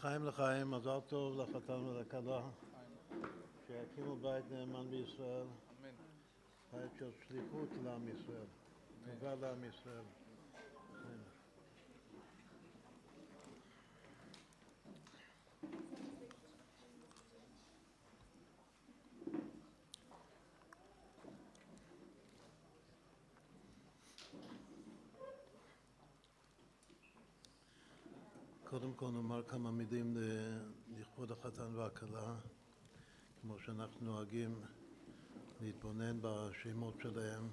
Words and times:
מחיים 0.00 0.26
לחיים, 0.26 0.70
מזל 0.70 1.00
טוב 1.08 1.40
לחתן 1.40 1.72
ולכלה, 1.72 2.40
שיקימו 3.66 4.16
בית 4.16 4.44
נאמן 4.50 4.90
בישראל, 4.90 5.46
אמן. 5.80 5.94
בית 6.72 6.90
של 6.98 7.10
שליחות 7.28 7.68
לעם 7.84 8.08
ישראל, 8.08 8.46
טובה 9.04 9.34
לעם 9.34 9.64
ישראל. 9.64 10.19
כל 29.00 29.10
נאמר 29.10 29.42
כמה 29.42 29.70
מילים 29.70 30.16
לכבוד 30.98 31.32
החתן 31.32 31.74
והכלה, 31.74 32.34
כמו 33.40 33.58
שאנחנו 33.58 34.06
נוהגים 34.06 34.60
להתבונן 35.60 36.18
בשמות 36.22 36.94
שלהם, 37.02 37.48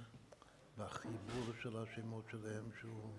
בחיבור 0.77 1.45
של 1.61 1.77
השמות 1.77 2.23
שלהם, 2.31 2.63
שהוא 2.79 3.13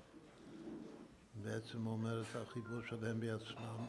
בעצם 1.42 1.86
אומר 1.86 2.22
את 2.22 2.36
החיבור 2.36 2.80
שלהם 2.88 3.20
בעצמם. 3.20 3.86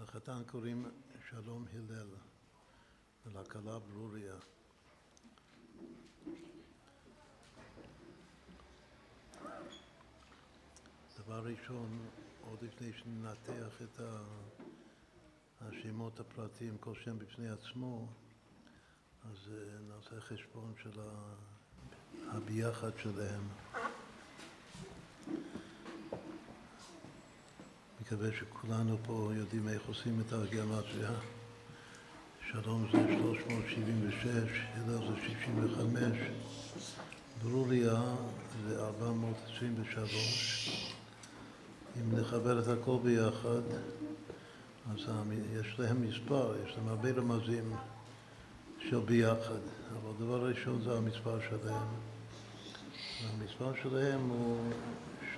לחתן 0.00 0.42
קוראים 0.46 0.86
שלום 1.30 1.64
הלל 1.72 2.08
ולכלה 3.26 3.78
ברוריה. 3.78 4.34
דבר 11.34 11.48
ראשון, 11.48 11.98
עוד 12.50 12.58
לפני 12.62 12.92
שננתח 12.92 13.82
את 13.82 14.00
השמות 15.60 16.20
הפרטיים, 16.20 16.76
כל 16.80 16.94
שם 17.04 17.18
בפני 17.18 17.48
עצמו, 17.48 18.06
אז 19.24 19.36
אה, 19.52 19.58
נעשה 19.88 20.20
חשבון 20.20 20.74
של 20.82 21.00
הביחד 22.28 22.90
שלהם. 22.98 23.48
מקווה 28.00 28.32
שכולנו 28.32 28.96
פה 29.06 29.30
יודעים 29.36 29.68
איך 29.68 29.86
עושים 29.86 30.20
את 30.20 30.32
הגיאומטריה. 30.32 31.12
שלום 32.50 32.86
זה 32.92 32.98
376, 33.18 34.30
הלל 34.74 34.98
זה 34.98 35.16
65, 35.26 36.18
ברוריה 37.42 38.02
זה 38.66 38.84
423. 38.84 40.93
אם 41.96 42.18
נחבר 42.18 42.58
את 42.58 42.68
הכל 42.68 42.98
ביחד, 43.02 43.62
אז 44.92 44.98
יש 45.52 45.78
להם 45.78 46.08
מספר, 46.08 46.54
יש 46.66 46.76
להם 46.76 46.88
הרבה 46.88 47.10
רמזים 47.10 47.72
של 48.78 49.00
ביחד, 49.00 49.60
אבל 49.92 50.10
הדבר 50.18 50.34
הראשון 50.34 50.80
זה 50.84 50.96
המספר 50.96 51.38
שלהם. 51.50 51.88
המספר 53.30 53.72
שלהם 53.82 54.28
הוא 54.28 54.72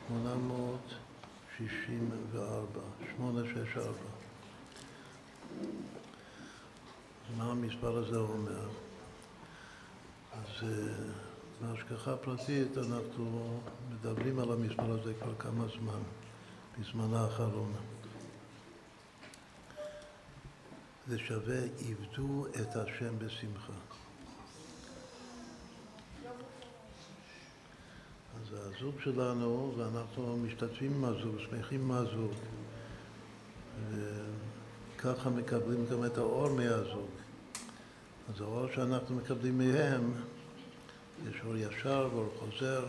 864, 0.09 2.81
864. 3.17 3.93
מה 7.37 7.45
המספר 7.45 7.97
הזה 7.97 8.17
אומר? 8.17 8.69
אז 10.33 10.69
בהשגחה 11.61 12.17
פרטית 12.17 12.79
אנחנו 12.79 13.61
מדברים 13.91 14.39
על 14.39 14.53
המספר 14.53 14.91
הזה 14.91 15.13
כבר 15.21 15.35
כמה 15.39 15.65
זמן. 15.79 16.01
בזמן 16.81 17.15
האחרון. 17.15 17.73
זה 21.09 21.19
שווה 21.19 21.59
עבדו 21.89 22.47
את 22.47 22.77
השם 22.77 23.19
בשמחה. 23.19 23.73
אז 28.41 28.53
הזוג 28.53 28.95
שלנו, 29.05 29.75
ואנחנו 29.77 30.37
משתתפים 30.37 30.95
עם 30.95 31.05
הזוג, 31.05 31.39
שמחים 31.39 31.81
עם 31.81 31.91
הזוג, 31.91 32.33
וככה 34.97 35.31
מקבלים 35.31 35.87
גם 35.91 36.05
את 36.05 36.19
האור 36.19 36.49
מהזוג. 36.49 37.11
אז 38.35 38.41
האור 38.41 38.67
שאנחנו 38.75 39.17
מקבלים 39.17 39.59
מהם, 39.59 40.13
יש 41.29 41.37
אור 41.45 41.57
ישר 41.57 42.09
ואור 42.13 42.35
חוזר, 42.39 42.85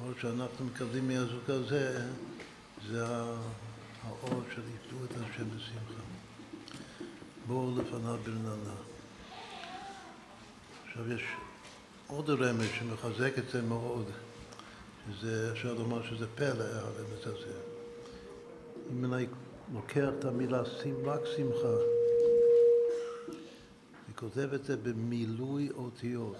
האור 0.00 0.12
שאנחנו 0.20 0.64
מקבלים 0.64 1.08
מהזוג 1.08 1.50
הזה, 1.50 2.06
זה 2.86 3.04
האור 3.06 4.42
של 4.54 4.62
יפדו 4.74 5.04
את 5.04 5.10
השם 5.10 5.44
בשמחה. 5.56 6.02
בואו 7.46 7.78
לפניו 7.78 8.16
ברננה. 8.24 8.74
עכשיו 10.86 11.12
יש 11.12 11.22
עוד 12.06 12.30
רמז 12.30 12.68
שמחזק 12.78 13.38
את 13.38 13.48
זה 13.52 13.62
מאוד, 13.62 14.10
שזה, 15.10 15.52
אפשר 15.52 15.74
לומר 15.74 16.02
שזה 16.02 16.26
פלא, 16.34 16.64
הרמז 16.64 17.20
הזה. 17.26 17.52
אם 18.92 19.14
אני 19.14 19.26
לוקח 19.74 20.08
את 20.18 20.24
המילה 20.24 20.62
רק 21.04 21.20
שמחה, 21.36 21.74
אני 24.06 24.14
כותב 24.14 24.48
את 24.54 24.64
זה 24.64 24.76
במילוי 24.76 25.70
אותיות, 25.70 26.36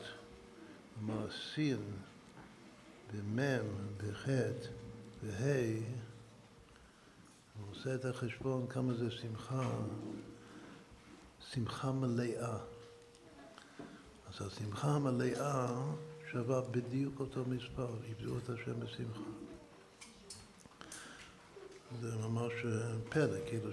כלומר 0.94 1.26
סין, 1.54 1.82
במם, 3.12 3.66
בחטא, 3.96 4.68
בה' 5.22 6.07
הוא 7.60 7.70
עושה 7.70 7.94
את 7.94 8.04
החשבון 8.04 8.66
כמה 8.66 8.94
זה 8.94 9.10
שמחה, 9.10 9.70
שמחה 11.52 11.92
מלאה. 11.92 12.58
אז 14.28 14.46
השמחה 14.46 14.88
המלאה 14.88 15.82
שווה 16.32 16.60
בדיוק 16.60 17.20
אותו 17.20 17.44
מספר, 17.44 17.88
איבדו 18.04 18.38
את 18.38 18.50
השם 18.50 18.80
בשמחה. 18.80 19.20
זה 22.00 22.16
ממש 22.16 22.52
פלא, 23.08 23.38
כאילו 23.48 23.70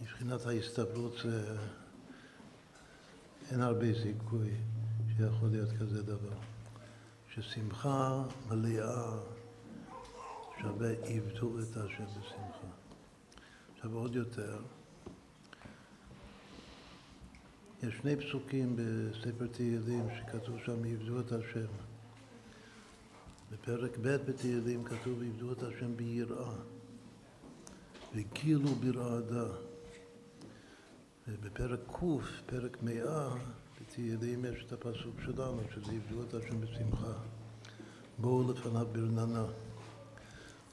שמבחינת 0.00 0.46
ההסתברות 0.46 1.14
זה... 1.24 1.56
אין 3.50 3.60
הרבה 3.60 3.86
סיכוי 4.02 4.50
שיכול 5.16 5.48
להיות 5.48 5.70
כזה 5.80 6.02
דבר. 6.02 6.38
ששמחה 7.34 8.22
מלאה 8.48 9.18
שווה 10.60 10.90
עבדו 10.90 11.58
את 11.58 11.76
השם 11.76 12.04
בשמחה. 12.04 12.66
עכשיו 13.74 13.94
עוד 13.94 14.14
יותר, 14.14 14.58
יש 17.82 17.94
שני 18.02 18.16
פסוקים 18.16 18.76
בספר 18.76 19.46
תהילים 19.46 20.08
שכתוב 20.18 20.58
שם 20.64 20.84
עבדו 20.84 21.20
את 21.20 21.32
השם. 21.32 21.66
בפרק 23.52 23.98
ב' 24.02 24.08
בתהילים 24.08 24.84
כתוב 24.84 25.22
עבדו 25.22 25.52
את 25.52 25.62
השם 25.62 25.96
ביראה 25.96 26.52
וגילו 28.14 28.74
ברעדה. 28.74 29.48
ובפרק 31.28 31.80
ק', 31.92 32.46
פרק 32.46 32.82
מאה, 32.82 33.28
בתהילים 33.80 34.44
יש 34.44 34.64
את 34.66 34.72
הפסוק 34.72 35.20
שלנו, 35.24 35.60
שזה 35.74 35.92
עבדו 35.92 36.22
את 36.22 36.34
השם 36.34 36.60
בשמחה. 36.60 37.12
בואו 38.18 38.52
לפניו 38.52 38.86
ברננה. 38.92 39.44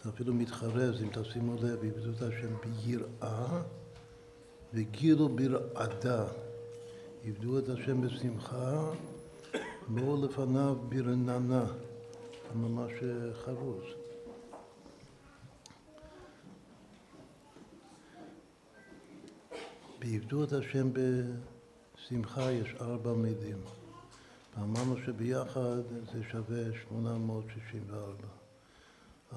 זה 0.03 0.09
אפילו 0.09 0.33
מתחרז, 0.33 1.01
אם 1.01 1.09
תשימו 1.11 1.55
לב, 1.55 1.83
עבדו 1.83 2.11
את 2.11 2.21
השם 2.21 2.53
ביראה 2.63 3.61
וגילו 4.73 5.29
ברעדה. 5.29 6.25
עבדו 7.25 7.59
את 7.59 7.69
השם 7.69 8.01
בשמחה, 8.01 8.91
בואו 9.87 10.25
לפניו 10.25 10.75
ברננה. 10.89 11.65
זה 11.65 12.55
ממש 12.55 12.91
חרוז. 13.45 13.83
בעבדו 19.99 20.44
את 20.44 20.53
השם 20.53 20.89
בשמחה 20.94 22.51
יש 22.51 22.75
ארבע 22.81 23.13
מילים. 23.13 23.57
ואמרנו 24.57 24.95
שביחד 25.06 25.81
זה 26.13 26.23
שווה 26.31 26.63
864. 26.89 28.43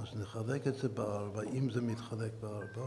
אז 0.02 0.20
נחלק 0.20 0.66
את 0.66 0.74
זה 0.74 0.88
בארבע, 0.88 1.42
אם 1.42 1.70
זה 1.70 1.80
מתחלק 1.80 2.32
בארבע, 2.40 2.86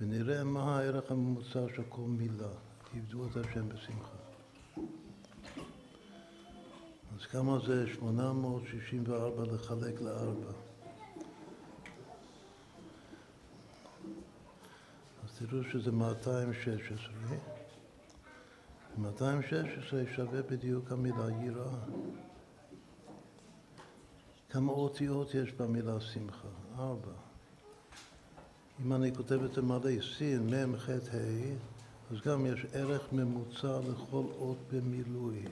ונראה 0.00 0.44
מה 0.44 0.78
הערך 0.78 1.10
הממוצע 1.10 1.60
של 1.76 1.82
כל 1.88 2.02
מילה. 2.02 2.52
עבדו 2.94 3.26
את 3.26 3.36
השם 3.36 3.68
בשמחה. 3.68 4.16
אז 7.16 7.26
כמה 7.30 7.58
זה 7.66 7.86
864 7.94 9.44
לחלק 9.44 10.00
לארבע? 10.00 10.52
אז 15.24 15.38
תראו 15.38 15.64
שזה 15.72 15.92
216. 15.92 17.12
216 18.98 20.02
שווה 20.16 20.42
בדיוק 20.42 20.92
המילה 20.92 21.26
יראה. 21.44 21.76
כמה 24.52 24.72
אותיות 24.72 25.34
יש 25.34 25.52
במילה 25.52 26.00
שמחה? 26.00 26.48
ארבע. 26.78 27.12
אם 28.84 28.92
אני 28.92 29.14
כותב 29.14 29.44
את 29.44 29.54
זה 29.54 29.62
מלא 29.62 29.90
סין, 30.18 30.54
מ', 30.54 30.76
ח', 30.76 30.88
ה', 30.88 31.54
אז 32.10 32.20
גם 32.24 32.46
יש 32.46 32.66
ערך 32.72 33.12
ממוצע 33.12 33.78
לכל 33.78 34.24
אות 34.38 34.56
במילוי. 34.72 35.44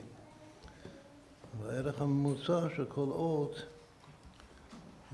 והערך 1.61 2.01
הממוצע 2.01 2.67
של 2.75 2.85
כל 2.85 3.09
אות 3.09 3.55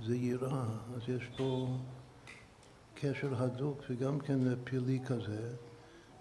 זה 0.06 0.16
יראה, 0.16 0.66
אז 0.96 1.02
יש 1.08 1.24
פה 1.38 1.68
קשר 2.96 3.44
הדוק 3.44 3.82
וגם 3.90 4.20
כן 4.20 4.40
פילי 4.64 5.00
כזה, 5.08 5.54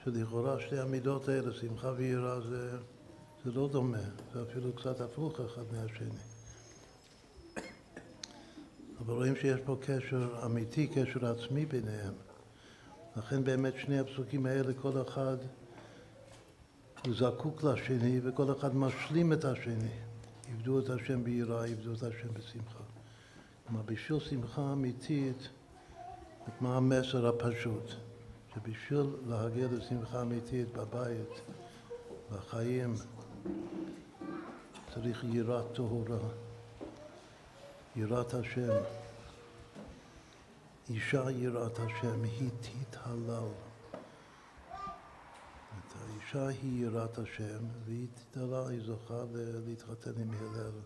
שלכאורה 0.04 0.60
שתי 0.60 0.78
המידות 0.78 1.28
האלה, 1.28 1.52
שמחה 1.52 1.92
ויראה, 1.96 2.40
זה, 2.40 2.78
זה 3.44 3.52
לא 3.52 3.68
דומה, 3.68 4.06
זה 4.34 4.42
אפילו 4.42 4.72
קצת 4.72 5.00
הפוך 5.00 5.40
אחד 5.40 5.64
מהשני. 5.72 6.35
אבל 9.00 9.14
רואים 9.14 9.36
שיש 9.36 9.60
פה 9.64 9.76
קשר 9.80 10.44
אמיתי, 10.44 10.86
קשר 10.86 11.26
עצמי 11.26 11.66
ביניהם. 11.66 12.14
לכן 13.16 13.44
באמת 13.44 13.74
שני 13.78 13.98
הפסוקים 13.98 14.46
האלה, 14.46 14.72
כל 14.74 15.02
אחד 15.02 15.36
הוא 17.06 17.14
זקוק 17.14 17.64
לשני 17.64 18.20
וכל 18.22 18.52
אחד 18.52 18.76
משלים 18.76 19.32
את 19.32 19.44
השני. 19.44 19.96
עבדו 20.52 20.78
את 20.78 20.90
השם 20.90 21.24
ביראה, 21.24 21.64
עבדו 21.64 21.92
את 21.92 22.02
השם 22.02 22.28
בשמחה. 22.32 22.84
כלומר, 23.66 23.82
בשביל 23.82 24.20
שמחה 24.20 24.72
אמיתית, 24.72 25.48
מה 26.60 26.76
המסר 26.76 27.26
הפשוט? 27.26 27.90
שבשביל 28.54 29.06
להגיע 29.26 29.66
לשמחה 29.72 30.22
אמיתית 30.22 30.68
בבית, 30.72 31.40
בחיים, 32.32 32.94
צריך 34.94 35.24
יראת 35.32 35.72
טהורה, 35.74 36.18
יראת 37.96 38.34
השם. 38.34 38.82
אישה 40.90 41.30
יראת 41.30 41.78
השם, 41.78 42.22
היא 42.22 42.50
תתהלל. 42.60 43.48
האישה 46.00 46.46
היא 46.46 46.84
יראת 46.84 47.18
השם, 47.18 47.64
והיא 47.84 48.06
תתהלל, 48.14 48.68
היא 48.70 48.80
זוכה 48.80 49.22
להתחתן 49.66 50.10
עם 50.20 50.30
הלל. 50.30 50.80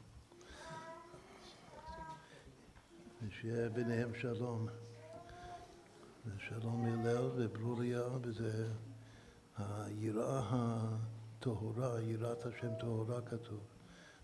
ושיהיה 3.22 3.68
ביניהם 3.68 4.14
שלום. 4.14 4.66
ושלום 6.26 6.84
הלל 6.84 7.30
וברוריה, 7.36 8.02
וזה 8.22 8.68
היראה 9.58 10.40
הטהורה, 10.50 12.00
יראת 12.00 12.46
השם 12.46 12.74
טהורה 12.80 13.20
כתוב. 13.20 13.60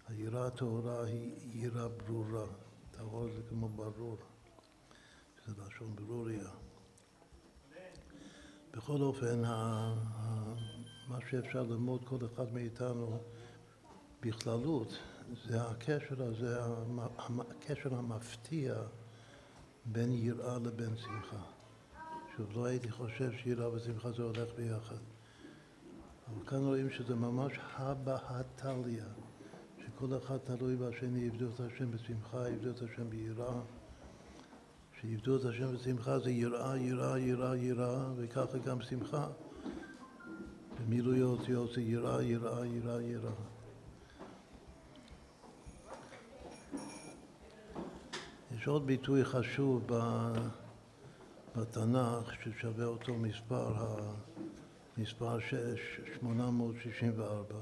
היראה 0.08 0.46
הטהורה 0.46 1.04
היא 1.04 1.64
יראה 1.64 1.88
ברורה. 1.88 2.46
טהור 2.96 3.28
זה 3.36 3.42
כמו 3.48 3.68
ברור. 3.68 4.16
זה 5.46 5.52
לשון 5.66 5.96
ברוריה. 5.96 6.48
בכל 8.76 9.02
אופן, 9.02 9.42
מה 11.08 11.18
שאפשר 11.30 11.62
ללמוד 11.62 12.04
כל 12.04 12.18
אחד 12.26 12.52
מאיתנו 12.52 13.18
בכללות, 14.22 14.98
זה 15.48 15.62
הקשר 15.62 16.22
הזה, 16.22 16.58
הקשר 17.50 17.94
המפתיע 17.94 18.74
בין 19.84 20.12
יראה 20.12 20.58
לבין 20.58 20.96
שמחה. 20.96 21.42
שוב, 22.36 22.52
לא 22.52 22.64
הייתי 22.64 22.90
חושב 22.90 23.32
שיראה 23.42 23.72
ושמחה 23.72 24.12
זה 24.12 24.22
הולך 24.22 24.48
ביחד. 24.56 24.96
אבל 26.28 26.46
כאן 26.46 26.58
רואים 26.58 26.90
שזה 26.90 27.14
ממש 27.14 27.52
הבהתליה, 27.76 29.04
שכל 29.96 30.16
אחד 30.16 30.36
תלוי 30.38 30.76
בשני, 30.76 31.20
יבדו 31.20 31.46
את 31.54 31.60
השם 31.60 31.90
בשמחה, 31.90 32.48
יבדו 32.50 32.70
את 32.70 32.82
השם 32.82 33.10
ביראה. 33.10 33.60
שיבדו 35.00 35.36
את 35.36 35.44
השם 35.44 35.74
בשמחה 35.74 36.18
זה 36.18 36.30
יראה, 36.30 36.78
יראה, 36.78 37.18
יראה, 37.18 37.56
יראה, 37.56 38.12
וככה 38.16 38.58
גם 38.58 38.80
שמחה. 38.80 39.28
במילוי 40.80 41.20
האותיות 41.20 41.72
זה 41.74 41.80
יראה, 41.80 42.22
יראה, 42.22 42.66
יראה, 42.66 43.02
יראה. 43.02 43.32
יש 48.56 48.66
עוד 48.66 48.86
ביטוי 48.86 49.24
חשוב 49.24 49.86
בתנ"ך 51.56 52.32
ששווה 52.44 52.84
אותו 52.84 53.14
מספר, 53.14 53.74
מספר 54.98 55.40
6, 55.40 55.56
864, 56.20 57.54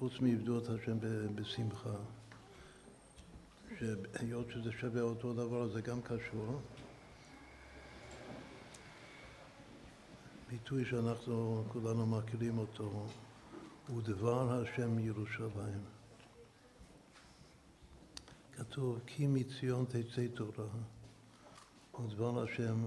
חוץ 0.00 0.12
מעבדו 0.20 0.58
את 0.58 0.68
השם 0.68 0.98
בשמחה, 1.34 1.96
שהיות 3.78 4.46
שזה 4.50 4.72
שווה 4.72 5.02
אותו 5.02 5.32
דבר 5.32 5.68
זה 5.68 5.80
גם 5.80 6.02
קשור. 6.02 6.60
ביטוי 10.50 10.84
שאנחנו 10.84 11.64
כולנו 11.68 12.06
מכירים 12.06 12.58
אותו 12.58 13.06
הוא 13.86 14.02
דבר 14.02 14.62
השם 14.62 14.98
ירושלים. 14.98 15.84
כתוב 18.52 19.00
כי 19.06 19.26
מציון 19.26 19.84
תצא 19.84 20.26
תורה 20.34 20.68
ודבר 22.00 22.42
השם 22.42 22.84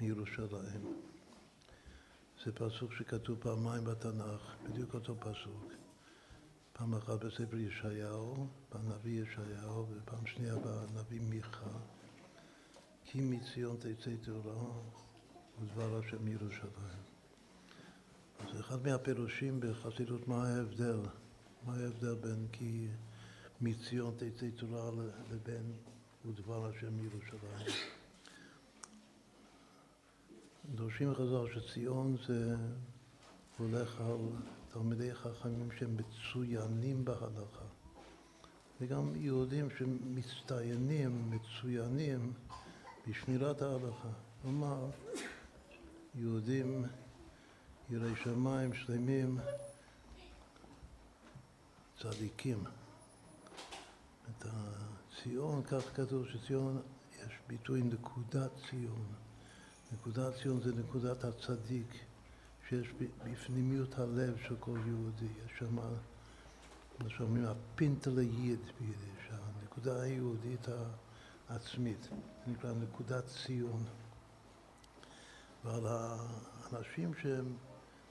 מירושלים. 0.00 0.94
זה 2.44 2.52
פסוק 2.52 2.92
שכתוב 2.92 3.38
פעמיים 3.40 3.84
בתנ"ך, 3.84 4.68
בדיוק 4.68 4.94
אותו 4.94 5.14
פסוק. 5.20 5.87
פעם 6.78 6.94
אחת 6.94 7.24
בספר 7.24 7.56
ישעיהו, 7.56 8.46
בנביא 8.74 9.22
ישעיהו, 9.22 9.86
ופעם 9.90 10.26
שנייה 10.26 10.54
בנביא 10.56 11.20
מיכה. 11.20 11.78
כי 13.04 13.20
מציון 13.20 13.76
תצא 13.76 14.10
תורה 14.24 14.72
ודבר 15.60 15.98
השם 15.98 16.24
מירושלים. 16.24 17.02
אז 18.40 18.60
אחד 18.60 18.86
מהפירושים 18.86 19.60
בחסידות, 19.60 20.28
מה 20.28 20.48
ההבדל? 20.48 21.00
מה 21.66 21.74
ההבדל 21.74 22.14
בין 22.14 22.46
כי 22.52 22.88
מציון 23.60 24.14
תצא 24.16 24.46
תורה 24.56 24.90
לבין 25.30 25.72
ודבר 26.24 26.66
השם 26.66 26.92
מירושלים? 26.92 27.66
דורשים 30.74 31.14
חז"ל 31.14 31.54
שציון 31.54 32.16
זה 32.26 32.56
הולך 33.58 34.00
על 34.00 34.28
תלמידי 34.78 35.14
חכמים 35.14 35.68
שהם 35.78 35.96
מצוינים 35.96 37.04
בהלכה 37.04 37.64
וגם 38.80 39.16
יהודים 39.16 39.68
שמצטיינים, 39.78 41.30
מצוינים 41.30 42.32
בשמירת 43.08 43.62
ההלכה. 43.62 44.08
כלומר, 44.42 44.90
יהודים 46.14 46.84
יראי 47.90 48.16
שמיים 48.24 48.74
שלמים, 48.74 49.38
צדיקים. 52.02 52.64
את 54.30 54.44
הציון, 54.44 55.62
כך 55.62 55.96
כתוב 55.96 56.26
שציון, 56.28 56.82
יש 57.12 57.32
ביטוי 57.48 57.82
נקודת 57.82 58.50
ציון. 58.70 59.06
נקודת 59.92 60.34
ציון 60.42 60.60
זה 60.60 60.74
נקודת 60.74 61.24
הצדיק 61.24 61.94
שיש 62.68 62.88
בפנימיות 63.24 63.98
הלב 63.98 64.36
של 64.46 64.56
כל 64.60 64.78
יהודי. 64.86 65.26
יש 65.46 65.58
שם, 65.58 65.76
מה 66.98 67.08
שאומרים, 67.08 67.44
הפינטלה 67.44 68.22
ייד 68.22 68.60
ביידיש, 68.80 69.30
הנקודה 69.30 70.02
היהודית 70.02 70.66
העצמית, 71.48 72.08
נקרא 72.46 72.72
נקודת 72.72 73.24
ציון. 73.26 73.84
ועל 75.64 75.86
האנשים 75.86 77.14
שהם 77.14 77.56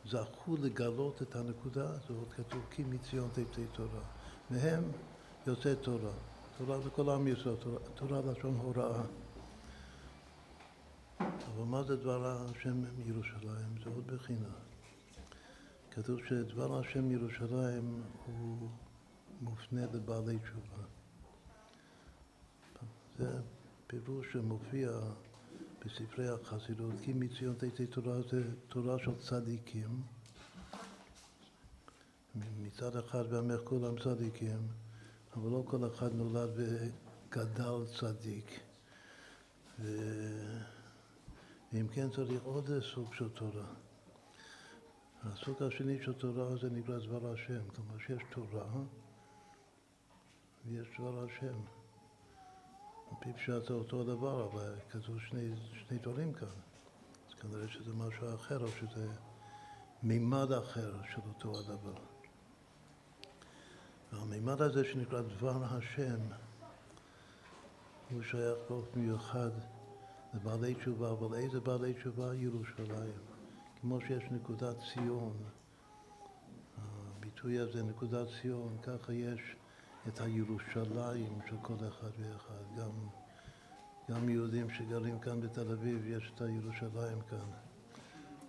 זכו 0.05 0.57
לגלות 0.57 1.21
את 1.21 1.35
הנקודה 1.35 1.89
הזאת, 1.89 2.33
כתוב 2.33 2.61
כי 2.71 2.83
מציון 2.83 3.29
תצא 3.33 3.61
תורה. 3.71 4.01
מהם 4.49 4.83
יוצא 5.47 5.75
תורה. 5.75 6.11
תורה 6.57 6.77
לכל 6.85 7.09
עם 7.09 7.27
ישראל, 7.27 7.55
תורה, 7.55 7.79
תורה 7.95 8.31
לשון 8.31 8.55
הוראה. 8.55 9.01
אבל 11.19 11.63
מה 11.65 11.83
זה 11.83 11.95
דבר 11.95 12.45
השם 12.49 12.83
מירושלים? 12.97 13.75
זה 13.83 13.89
עוד 13.89 14.07
בחינה. 14.07 14.53
כתוב 15.91 16.19
שדבר 16.29 16.79
השם 16.79 17.03
מירושלים 17.03 18.03
הוא 18.25 18.69
מופנה 19.41 19.85
לבעלי 19.93 20.39
תשובה. 20.39 20.83
זה 23.17 23.39
פירוש 23.87 24.27
שמופיע 24.33 24.91
בספרי 25.85 26.27
החסידות, 26.27 26.93
כי 27.01 27.13
מציון 27.13 27.55
תצא 27.55 27.85
תורה 27.85 28.21
זה 28.31 28.43
תורה 28.67 28.99
של 28.99 29.15
צדיקים. 29.15 30.01
מצד 32.61 32.95
אחד 32.95 33.27
בעמך 33.27 33.59
כולם 33.63 33.99
צדיקים, 34.03 34.67
אבל 35.35 35.49
לא 35.49 35.63
כל 35.65 35.87
אחד 35.87 36.15
נולד 36.15 36.49
וגדל 36.55 37.85
צדיק. 37.99 38.59
ו... 39.79 39.87
ואם 41.73 41.87
כן 41.87 42.09
צריך 42.09 42.43
עוד 42.43 42.69
סוג 42.93 43.13
של 43.13 43.29
תורה. 43.29 43.65
הסוג 45.23 45.63
השני 45.63 46.03
של 46.03 46.13
תורה 46.13 46.57
זה 46.57 46.69
נקרא 46.69 46.99
דבר 46.99 47.33
השם, 47.33 47.61
כלומר 47.75 47.99
שיש 47.99 48.23
תורה 48.29 48.65
ויש 50.65 50.87
דבר 50.99 51.25
השם. 51.25 51.59
על 53.09 53.17
פי 53.19 53.33
פשט 53.33 53.71
אותו 53.71 54.03
דבר, 54.03 54.45
אבל 54.45 54.75
כתוב 54.89 55.19
שני, 55.19 55.49
שני 55.73 55.97
דברים 55.97 56.33
כאן. 56.33 56.47
אז 57.27 57.33
כנראה 57.33 57.67
שזה 57.67 57.93
משהו 57.93 58.35
אחר, 58.35 58.63
או 58.63 58.67
שזה 58.67 59.07
מימד 60.03 60.51
אחר 60.51 60.93
של 61.13 61.21
אותו 61.27 61.59
הדבר. 61.59 62.01
והמימד 64.11 64.61
הזה 64.61 64.83
שנקרא 64.83 65.21
דבר 65.21 65.63
השם, 65.63 66.19
הוא 68.09 68.21
שייך 68.23 68.57
באופן 68.69 68.99
מיוחד 68.99 69.51
לבעלי 70.33 70.75
תשובה, 70.75 71.11
אבל 71.11 71.35
איזה 71.35 71.59
בעלי 71.59 71.93
תשובה? 71.93 72.35
ירושלים. 72.35 73.13
כמו 73.81 74.01
שיש 74.01 74.23
נקודת 74.31 74.75
ציון, 74.93 75.33
הביטוי 76.77 77.59
הזה, 77.59 77.83
נקודת 77.83 78.27
ציון, 78.41 78.77
ככה 78.83 79.13
יש 79.13 79.39
את 80.07 80.21
הירושלים 80.21 81.39
של 81.49 81.55
כל 81.61 81.73
אחד 81.87 82.09
ואחד. 82.19 82.77
גם, 82.77 82.91
גם 84.11 84.29
יהודים 84.29 84.69
שגרים 84.69 85.19
כאן 85.19 85.41
בתל 85.41 85.71
אביב, 85.71 86.07
יש 86.07 86.31
את 86.35 86.41
הירושלים 86.41 87.21
כאן. 87.29 87.49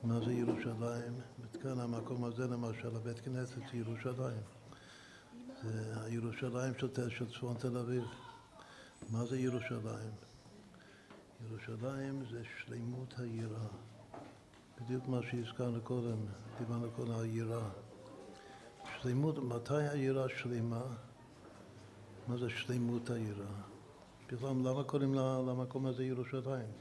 מה 0.03 0.21
זה 0.25 0.33
ירושלים? 0.33 1.15
כאן 1.63 1.81
המקום 1.81 2.25
הזה 2.25 2.47
למשל, 2.47 2.97
הבית 2.97 3.21
כנסת 3.21 3.75
ירושלים. 3.75 4.43
זה 5.63 6.01
הירושלים 6.05 6.75
של, 6.79 7.11
של 7.11 7.33
צפון 7.33 7.57
תל 7.59 7.79
אביב. 7.79 8.05
מה 9.11 9.25
זה 9.27 9.39
ירושלים? 9.39 10.28
ירושלים 11.47 12.25
זה 12.31 12.43
שלימות 12.59 13.15
היראה. 13.19 13.69
בדיוק 14.81 15.09
מה 15.09 15.21
שהזכרנו 15.31 15.81
קודם, 15.81 16.17
דיברנו 16.59 16.91
קודם 16.97 17.11
על 17.11 17.27
יראה. 17.27 17.69
שלמות, 19.03 19.39
מתי 19.39 19.89
היראה 19.89 20.29
שלמה? 20.29 20.83
מה 22.29 22.37
זה 22.37 22.51
שלמות 22.51 23.11
היראה? 23.11 23.47
בכלל, 24.33 24.49
למה 24.65 24.85
קוראים 24.85 25.15
למקום 25.15 25.87
הזה 25.87 26.05
ירושלים? 26.05 26.73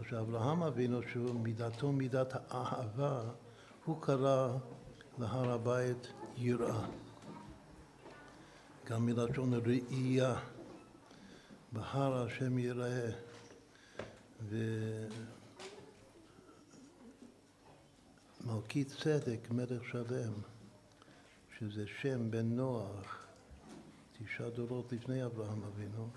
עכשיו, 0.00 0.20
אברהם 0.20 0.62
אבינו, 0.62 1.02
שהוא 1.02 1.40
מידתו 1.40 1.92
מידת 1.92 2.32
האהבה, 2.50 3.20
הוא 3.84 4.02
קרא 4.02 4.56
להר 5.18 5.50
הבית 5.52 6.12
יראה. 6.36 6.86
גם 8.90 9.06
מלשון 9.06 9.54
ראייה, 9.54 10.34
בהר 11.76 12.26
השם 12.26 12.58
יראה. 12.58 13.10
ומלכי 18.44 18.84
צדק, 18.84 19.50
מלך 19.50 19.84
שלם, 19.84 20.32
שזה 21.58 21.84
שם 22.00 22.30
בן 22.30 22.46
נוח, 22.46 23.26
תשעה 24.18 24.50
דורות 24.50 24.92
לפני 24.92 25.24
אברהם 25.24 25.62
אבינו, 25.62 26.08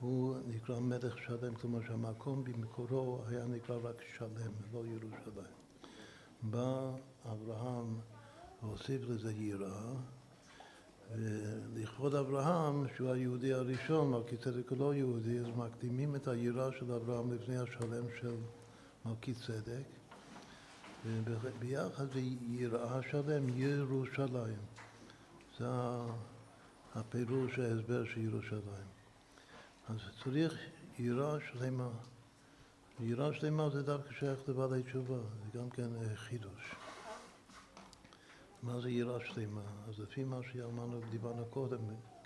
הוא 0.00 0.36
נקרא 0.46 0.80
מלך 0.80 1.18
שלם, 1.18 1.54
כלומר 1.54 1.80
שהמקום 1.86 2.44
במקורו 2.44 3.20
היה 3.28 3.46
נקרא 3.46 3.76
רק 3.82 4.02
שלם, 4.16 4.52
לא 4.72 4.82
ירושלים. 4.86 5.54
בא 6.42 6.90
אברהם 7.32 7.98
והוסיף 8.62 9.02
לזה 9.08 9.32
יראה, 9.32 9.92
ולכבוד 11.16 12.14
אברהם, 12.14 12.86
שהוא 12.96 13.10
היהודי 13.10 13.52
הראשון, 13.52 14.10
מלכי 14.10 14.36
צדק 14.36 14.70
הוא 14.70 14.78
לא 14.78 14.94
יהודי, 14.94 15.38
אז 15.38 15.46
מקדימים 15.56 16.16
את 16.16 16.28
היראה 16.28 16.68
של 16.78 16.92
אברהם 16.92 17.32
לפני 17.32 17.58
השלם 17.58 18.04
של 18.20 18.34
מלכי 19.04 19.34
צדק. 19.34 19.84
וביחד 21.24 22.12
זה 22.12 22.20
יראה 22.48 23.00
שלם, 23.10 23.58
ירושלים. 23.58 24.58
זה 25.58 25.66
הפירוש, 26.94 27.58
ההסבר 27.58 28.04
של 28.04 28.20
ירושלים. 28.20 28.88
אז 29.88 29.96
צריך 30.24 30.58
יראה 30.98 31.36
שלמה. 31.52 31.88
יראה 33.00 33.34
שלמה 33.34 33.70
זה 33.70 33.82
דווקא 33.82 34.14
שייך 34.18 34.38
לבעלי 34.48 34.82
תשובה, 34.82 35.16
זה 35.16 35.58
גם 35.58 35.70
כן 35.70 35.88
אה, 36.02 36.16
חידוש. 36.16 36.74
מה 38.64 38.80
זה 38.80 38.90
יראה 38.90 39.18
שלמה? 39.24 39.60
אז 39.88 39.98
לפי 39.98 40.24
מה 40.24 40.40
שאמרנו, 40.52 41.00
דיברנו 41.10 41.44
קודם, 41.50 41.78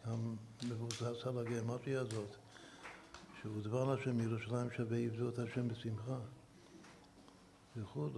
גם 0.07 0.37
מבוסס 0.69 1.27
על 1.27 1.39
הגרמטיה 1.39 2.01
הזאת, 2.01 2.37
שהוא 3.41 3.63
דבר 3.63 3.93
השם 3.93 4.21
ירושלים 4.21 4.71
שווה 4.71 4.99
יבדו 4.99 5.29
את 5.29 5.39
השם 5.39 5.69
בשמחה 5.69 6.19
וכו'. 7.77 8.09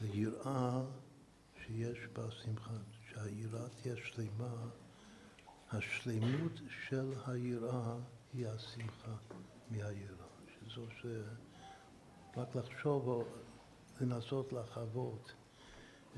זה 0.00 0.06
יראה 0.06 0.82
שיש 1.66 1.98
בה 2.12 2.30
שמחה, 2.30 2.74
שהיראה 3.10 3.68
תהיה 3.68 3.96
שלמה, 3.96 4.54
השלמות 5.72 6.52
של 6.88 7.12
היראה 7.26 7.94
היא 8.32 8.48
השמחה 8.48 9.14
מהיראה, 9.70 10.26
שזו 10.60 10.86
ש... 11.00 11.06
רק 12.36 12.56
לחשוב 12.56 13.08
או 13.08 13.24
לנסות 14.00 14.52
לחוות 14.52 15.32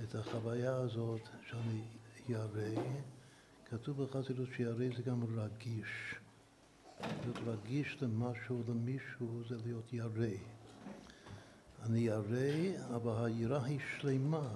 את 0.01 0.15
החוויה 0.15 0.77
הזאת 0.77 1.21
שאני 1.49 1.83
ירא, 2.29 2.83
כתוב 3.65 4.03
בחסידות 4.03 4.49
שירא 4.57 4.97
זה 4.97 5.03
גם 5.03 5.25
רגיש. 5.37 6.15
להיות 7.01 7.37
רגיש 7.47 8.03
למשהו, 8.03 8.63
למישהו, 8.69 9.43
זה 9.49 9.57
להיות 9.65 9.93
ירא. 9.93 10.37
אני 11.83 12.01
ירא, 12.01 12.85
אבל 12.97 13.25
היראה 13.25 13.65
היא 13.65 13.81
שלמה. 13.99 14.49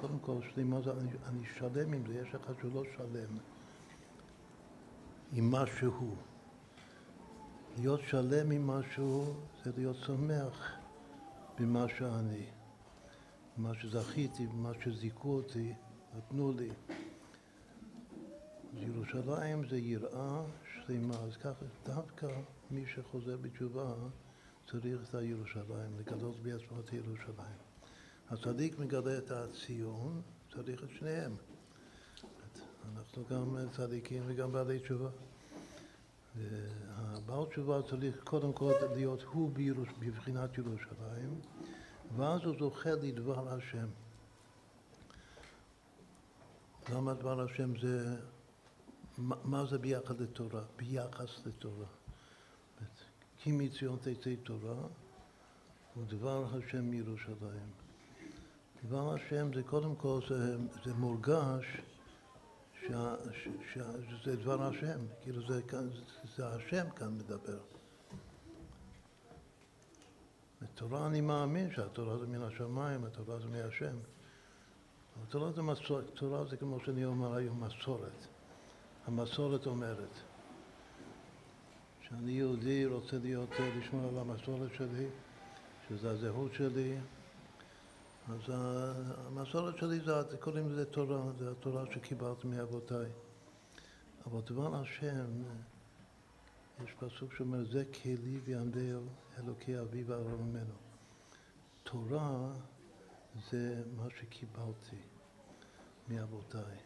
קודם 0.00 0.18
כל, 0.18 0.38
שלמה 0.54 0.80
זה 0.80 0.92
אני, 0.92 1.08
אני 1.28 1.46
שלם 1.58 1.92
עם 1.92 2.06
זה, 2.06 2.14
יש 2.14 2.34
אחד 2.34 2.52
שהוא 2.60 2.74
לא 2.74 2.82
שלם 2.96 3.38
עם 5.32 5.50
משהו. 5.50 6.16
להיות 7.76 8.00
שלם 8.08 8.50
עם 8.50 8.66
משהו 8.66 9.34
זה 9.64 9.70
להיות 9.76 9.96
שמח 9.96 10.72
במה 11.58 11.86
שאני. 11.98 12.53
מה 13.56 13.74
שזכיתי, 13.74 14.46
מה 14.46 14.72
שזיכו 14.84 15.36
אותי, 15.36 15.74
נתנו 16.16 16.52
לי. 16.52 16.70
אז 18.72 18.82
ירושלים 18.82 19.68
זה 19.68 19.78
יראה 19.78 20.42
שלמה, 20.74 21.14
אז 21.14 21.36
ככה 21.36 21.64
דווקא 21.84 22.26
מי 22.70 22.84
שחוזר 22.86 23.36
בתשובה 23.36 23.94
צריך 24.70 25.08
את 25.08 25.14
הירושלים, 25.14 25.98
לגלות 25.98 26.36
בעצמו 26.42 26.80
את 26.80 26.92
ירושלים. 26.92 27.58
הצדיק 28.30 28.78
מגלה 28.78 29.18
את 29.18 29.30
הציון, 29.30 30.22
צריך 30.54 30.84
את 30.84 30.88
שניהם. 30.98 31.36
אנחנו 32.94 33.24
גם 33.30 33.56
צדיקים 33.76 34.22
וגם 34.26 34.52
בעלי 34.52 34.78
תשובה. 34.78 35.10
הבעל 36.86 37.46
תשובה 37.46 37.82
צריך 37.82 38.24
קודם 38.24 38.52
כל 38.52 38.72
להיות 38.94 39.22
הוא 39.22 39.50
בירוש, 39.50 39.88
בבחינת 39.98 40.58
ירושלים, 40.58 41.40
ואז 42.16 42.40
הוא 42.44 42.54
זוכה 42.58 42.90
לדבר 42.90 43.48
השם. 43.48 43.86
למה 46.92 47.14
דבר 47.14 47.40
השם 47.40 47.80
זה, 47.80 48.16
מה 49.18 49.66
זה 49.70 49.78
ביחד 49.78 50.20
לתורה? 50.20 50.62
ביחס 50.76 51.46
לתורה. 51.46 51.86
כי 53.38 53.52
מציון 53.52 53.98
תצא 53.98 54.34
תורה 54.42 54.86
ודבר 55.96 56.46
השם 56.56 56.84
מירושלים. 56.84 57.70
דבר 58.84 59.14
השם 59.14 59.54
זה 59.54 59.62
קודם 59.62 59.96
כל, 59.96 60.20
זה, 60.28 60.56
זה 60.84 60.94
מורגש 60.94 61.64
שזה 62.82 64.36
דבר 64.36 64.62
השם, 64.62 64.98
כאילו 65.22 65.48
זה, 65.48 65.60
זה, 66.36 66.46
השם 66.46 66.90
כאן 66.96 67.18
מדבר. 67.18 67.58
בתורה 70.64 71.06
אני 71.06 71.20
מאמין 71.20 71.72
שהתורה 71.72 72.18
זה 72.18 72.26
מן 72.26 72.42
השמיים, 72.42 73.04
התורה 73.04 73.38
זה 73.38 73.48
מהשם. 73.48 73.96
התורה 75.22 75.52
זה 75.52 75.62
מסורת, 75.62 76.04
תורה 76.14 76.44
זה 76.44 76.56
כמו 76.56 76.80
שאני 76.84 77.04
אומר 77.04 77.34
היום 77.34 77.64
מסורת. 77.64 78.26
המסורת 79.06 79.66
אומרת 79.66 80.14
שאני 82.08 82.32
יהודי 82.32 82.86
רוצה 82.86 83.18
להיות, 83.22 83.50
לשמור 83.78 84.08
על 84.08 84.18
המסורת 84.18 84.70
שלי, 84.74 85.06
שזה 85.88 86.10
הזהות 86.10 86.54
שלי, 86.54 86.98
אז 88.28 88.40
המסורת 89.26 89.78
שלי 89.78 90.00
זה, 90.00 90.12
קוראים 90.40 90.68
לזה 90.68 90.84
תורה, 90.84 91.22
זה 91.38 91.50
התורה 91.50 91.84
שקיבלתי 91.94 92.46
מאבותיי. 92.46 93.06
אבל 94.26 94.40
דבר 94.40 94.76
השם, 94.76 95.26
יש 96.82 96.92
פסוק 96.98 97.34
שאומר, 97.34 97.64
זה 97.64 97.84
כלי 97.84 98.38
ויעמדהו 98.44 99.06
אלוקי 99.38 99.80
אבי 99.80 100.02
ואהרון 100.02 100.42
ממנו. 100.42 100.74
תורה 101.82 102.52
זה 103.50 103.82
מה 103.96 104.06
שקיבלתי 104.20 104.96
מאבותיי. 106.08 106.78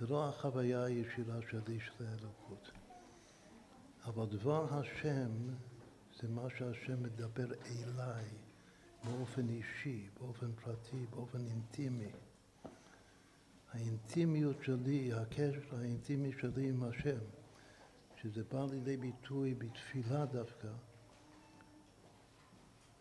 זה 0.00 0.06
לא 0.06 0.28
החוויה 0.28 0.84
הישירה 0.84 1.36
שלי 1.50 1.80
של 1.80 2.06
האלוקות. 2.06 2.70
אבל 4.04 4.26
דבר 4.26 4.74
השם 4.74 5.30
זה 6.20 6.28
מה 6.28 6.42
שהשם 6.58 7.02
מדבר 7.02 7.46
אליי 7.46 8.24
באופן 9.04 9.48
אישי, 9.48 10.08
באופן 10.20 10.52
פרטי, 10.52 11.06
באופן 11.10 11.46
אינטימי. 11.46 12.10
האינטימיות 13.72 14.56
שלי, 14.62 15.12
הקשר 15.12 15.60
האינטימי 15.72 16.32
שלי 16.40 16.68
עם 16.68 16.82
השם, 16.82 17.18
שזה 18.26 18.42
בא 18.52 18.66
לידי 18.70 18.96
ביטוי 18.96 19.54
בתפילה 19.54 20.26
דווקא, 20.26 20.68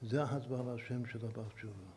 זה 0.02 0.24
ההסבר 0.24 0.62
להשם 0.62 1.06
של 1.06 1.26
הבא 1.26 1.44
תשובה. 1.56 1.92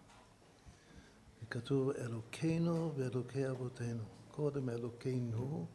כתוב 1.51 1.91
אלוקינו 1.91 2.93
ואלוקי 2.97 3.51
אבותינו. 3.51 4.03
קודם 4.31 4.69
אלוקינו, 4.69 5.67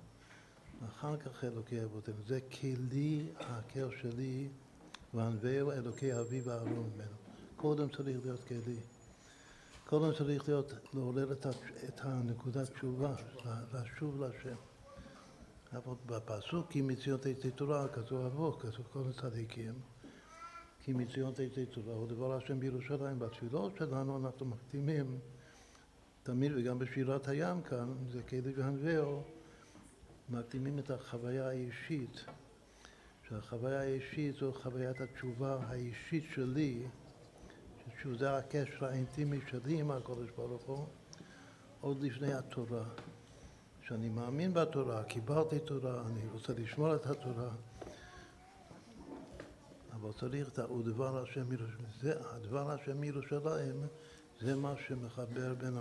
אחר 0.86 1.18
כך 1.18 1.44
אלוקי 1.44 1.84
אבותינו. 1.84 2.18
זה 2.28 2.40
כלי 2.42 3.30
העקר 3.40 3.90
שלי, 4.02 4.50
וענווהו 5.14 5.72
אלוקי 5.72 6.20
אבי 6.20 6.42
ואהרון 6.42 6.92
ממנו. 6.96 7.18
קודם 7.56 7.90
צריך 7.90 8.18
להיות 8.24 8.44
כלי. 8.48 8.80
קודם 9.88 10.14
צריך 10.18 10.50
להיות, 10.50 10.74
לעורר 10.94 11.32
את 11.88 12.00
הנקודת 12.02 12.74
תשובה, 12.74 13.16
לשוב 13.74 14.22
להשם. 14.24 14.73
אבל 15.76 15.94
בפסוק, 16.06 16.72
כי 16.72 16.82
מציון 16.82 17.18
תצא 17.18 17.50
תורה, 17.50 17.88
כתוב 17.88 18.26
אבוך, 18.26 18.62
כתוב 18.62 18.86
כל 18.92 19.04
הצדיקים, 19.10 19.74
כי 20.80 20.94
מציון 20.94 21.34
תצא 21.34 21.66
תורה, 21.72 21.94
הוא 21.94 22.08
דבר 22.08 22.34
השם 22.34 22.60
בירושלים. 22.60 23.20
בתפילות 23.20 23.78
שלנו 23.78 24.18
אנחנו 24.18 24.46
מקדימים 24.46 25.20
תמיד, 26.24 26.52
וגם 26.56 26.80
בשירת 26.80 27.28
הים 27.28 27.62
כאן, 27.62 27.94
זה 28.12 28.24
כלי 28.24 28.42
והנבאו, 28.56 29.24
מקדימים 30.30 30.80
את 30.80 30.92
החוויה 30.92 31.48
האישית, 31.48 32.26
שהחוויה 33.30 33.82
האישית 33.82 34.36
זו 34.36 34.54
חוויית 34.54 35.02
התשובה 35.02 35.60
האישית 35.68 36.24
שלי, 36.34 36.84
שזה 38.02 38.38
הקשר 38.38 38.86
האינטימי 38.86 39.40
שלי 39.52 39.80
עם 39.80 39.92
הקודש 39.92 40.30
ברוך 40.38 40.64
הוא, 40.64 40.86
עוד 41.82 42.02
לפני 42.02 42.34
התורה. 42.34 42.84
שאני 43.88 44.10
מאמין 44.10 44.54
בתורה, 44.54 45.04
קיבלתי 45.04 45.60
תורה, 45.60 46.02
אני 46.08 46.22
רוצה 46.32 46.54
לשמור 46.54 46.96
את 46.96 47.06
התורה, 47.06 47.50
אבל 49.94 50.12
צריך 50.20 50.48
את 50.48 50.60
הדבר 50.60 51.24
השם 51.24 51.50
מירושלים. 51.50 51.88
זה 52.02 52.14
הדבר 52.32 52.72
השם 52.72 52.98
מירושלים, 52.98 53.88
זה 54.42 54.56
מה 54.56 54.74
שמחבר 54.88 55.54
בין 55.54 55.78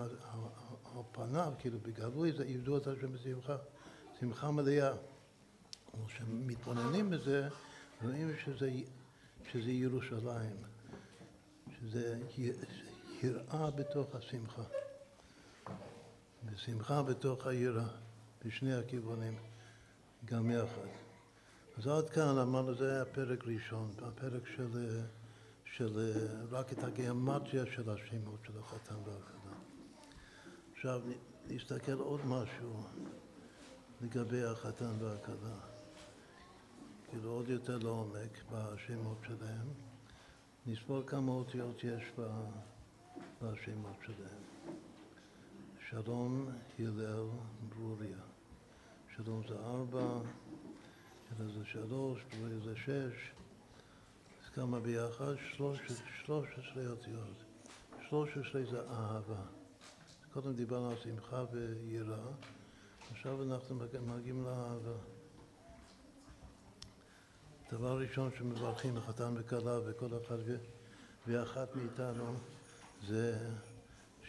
הפניו, 0.85 1.53
כאילו 1.59 1.79
בגלוי 1.83 2.33
זה 2.33 2.45
עבדו 2.45 2.77
את 2.77 2.87
השם 2.87 3.13
בשמחה, 3.13 3.57
שמחה 4.21 4.51
מלאה. 4.51 4.93
כשמתבוננים 6.07 7.11
בזה, 7.11 7.49
רואים 8.03 8.33
שזה, 8.45 8.71
שזה 9.53 9.71
ירושלים. 9.71 10.57
שזה 11.81 12.19
יראה 13.23 13.71
בתוך 13.71 14.15
השמחה. 14.15 14.63
ושמחה 16.47 17.03
בתוך 17.03 17.47
היראה, 17.47 17.89
בשני 18.45 18.75
הכיוונים, 18.75 19.35
גם 20.25 20.51
יחד. 20.51 20.89
אז 21.79 21.87
עד 21.87 22.11
כאן 22.11 22.39
אמרנו, 22.39 22.75
זה 22.75 22.95
היה 22.95 23.05
פרק 23.05 23.45
ראשון, 23.47 23.91
הפרק 24.03 24.43
של, 24.57 25.01
של 25.65 26.13
רק 26.51 26.73
את 26.73 26.85
הגיאמטריה 26.85 27.65
של 27.67 27.91
השמות 27.91 28.41
של 28.47 28.59
החתן 28.59 28.95
והכלה. 28.95 29.57
עכשיו 30.73 31.01
נסתכל 31.49 31.99
עוד 31.99 32.21
משהו 32.27 32.85
לגבי 34.01 34.45
החתן 34.45 34.93
והכלה, 34.99 35.57
כאילו 37.11 37.31
עוד 37.31 37.49
יותר 37.49 37.79
לעומק 37.79 38.43
בשמות 38.53 39.19
שלהם. 39.27 39.67
נסבור 40.67 41.03
כמה 41.07 41.33
אותיות 41.33 41.85
יש 41.85 42.05
בשמות 43.43 43.97
שלהם. 44.07 44.52
שלום, 45.93 46.49
הלל, 46.79 47.27
ברוריה. 47.69 48.19
שלום 49.17 49.43
זה 49.49 49.55
ארבע, 49.55 50.21
הלל 51.31 51.53
זה 51.53 51.65
שלוש, 51.65 52.21
ברוריה 52.31 52.59
זה 52.65 52.77
שש. 52.77 53.33
אז 54.45 54.51
כמה 54.55 54.81
ביחד? 54.81 55.35
שלוש 55.57 55.81
עשרה 56.29 56.91
אותיות. 56.91 57.45
שלוש 58.09 58.31
עשרה 58.31 58.63
זה 58.71 58.81
אהבה. 58.81 59.43
קודם 60.33 60.55
דיברנו 60.55 60.91
על 60.91 60.97
שמחה 60.97 61.45
ויראה, 61.53 62.33
עכשיו 63.11 63.43
אנחנו 63.43 63.77
מגיעים 64.07 64.45
לאהבה. 64.45 64.99
דבר 67.73 67.99
ראשון 67.99 68.31
שמברכים 68.39 68.97
לחתן 68.97 69.35
וכלה 69.37 69.79
וכל 69.85 70.09
אחד 70.23 70.39
ואחת 71.27 71.77
מאיתנו 71.77 72.35
זה 73.07 73.49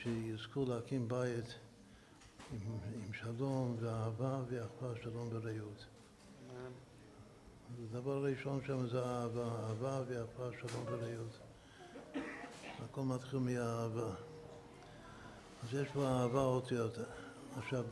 שיזכו 0.04 0.66
להקים 0.66 1.08
בית 1.08 1.46
עם, 2.52 2.78
עם 2.94 3.14
שלום 3.14 3.76
ואהבה 3.80 4.42
ואחווה, 4.50 4.94
שלום 5.04 5.30
ורעות. 5.32 5.86
הדבר 7.92 8.12
הראשון 8.12 8.60
שם 8.68 8.88
זה 8.88 9.00
אהבה, 9.00 9.44
אהבה 9.44 10.02
ואחווה, 10.08 10.50
שלום 10.60 10.84
ורעות. 10.86 11.40
הכל 12.86 13.02
מתחיל 13.02 13.40
מהאהבה. 13.40 14.16
אז 15.64 15.74
יש 15.74 15.88
פה 15.94 16.08
אהבה 16.08 16.42
אותיות. 16.42 16.98
עכשיו, 17.58 17.86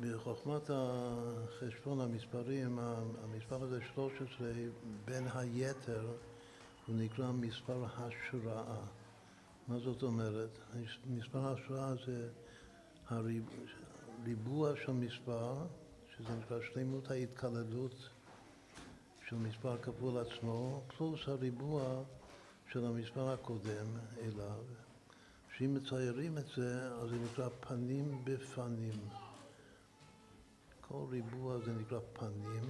בחוכמת 0.00 0.70
החשבון 0.70 2.00
המספרים, 2.00 2.78
המספר 3.24 3.62
הזה 3.62 3.80
13, 3.94 4.48
בין 5.04 5.28
היתר, 5.34 6.06
הוא 6.86 6.96
נקרא 6.96 7.32
מספר 7.32 7.84
השראה. 7.96 8.76
מה 9.68 9.78
זאת 9.78 10.02
אומרת? 10.02 10.58
מספר 11.06 11.54
השראה 11.54 11.94
זה 12.06 12.28
הריבוע 13.08 14.72
של 14.84 14.92
מספר, 14.92 15.54
שזה 16.16 16.34
נקרא 16.38 16.58
שלמות 16.72 17.10
ההתקלדות 17.10 18.08
של 19.28 19.36
מספר 19.36 19.76
כפול 19.82 20.18
עצמו, 20.18 20.82
פלוס 20.96 21.20
הריבוע 21.28 22.02
של 22.72 22.84
המספר 22.84 23.28
הקודם 23.28 23.86
אליו. 24.22 24.62
כשאם 25.50 25.74
מציירים 25.74 26.38
את 26.38 26.46
זה, 26.56 26.92
אז 26.92 27.10
זה 27.10 27.16
נקרא 27.16 27.48
פנים 27.60 28.20
בפנים. 28.24 29.00
כל 30.80 31.04
ריבוע 31.10 31.58
זה 31.58 31.72
נקרא 31.72 31.98
פנים, 32.12 32.64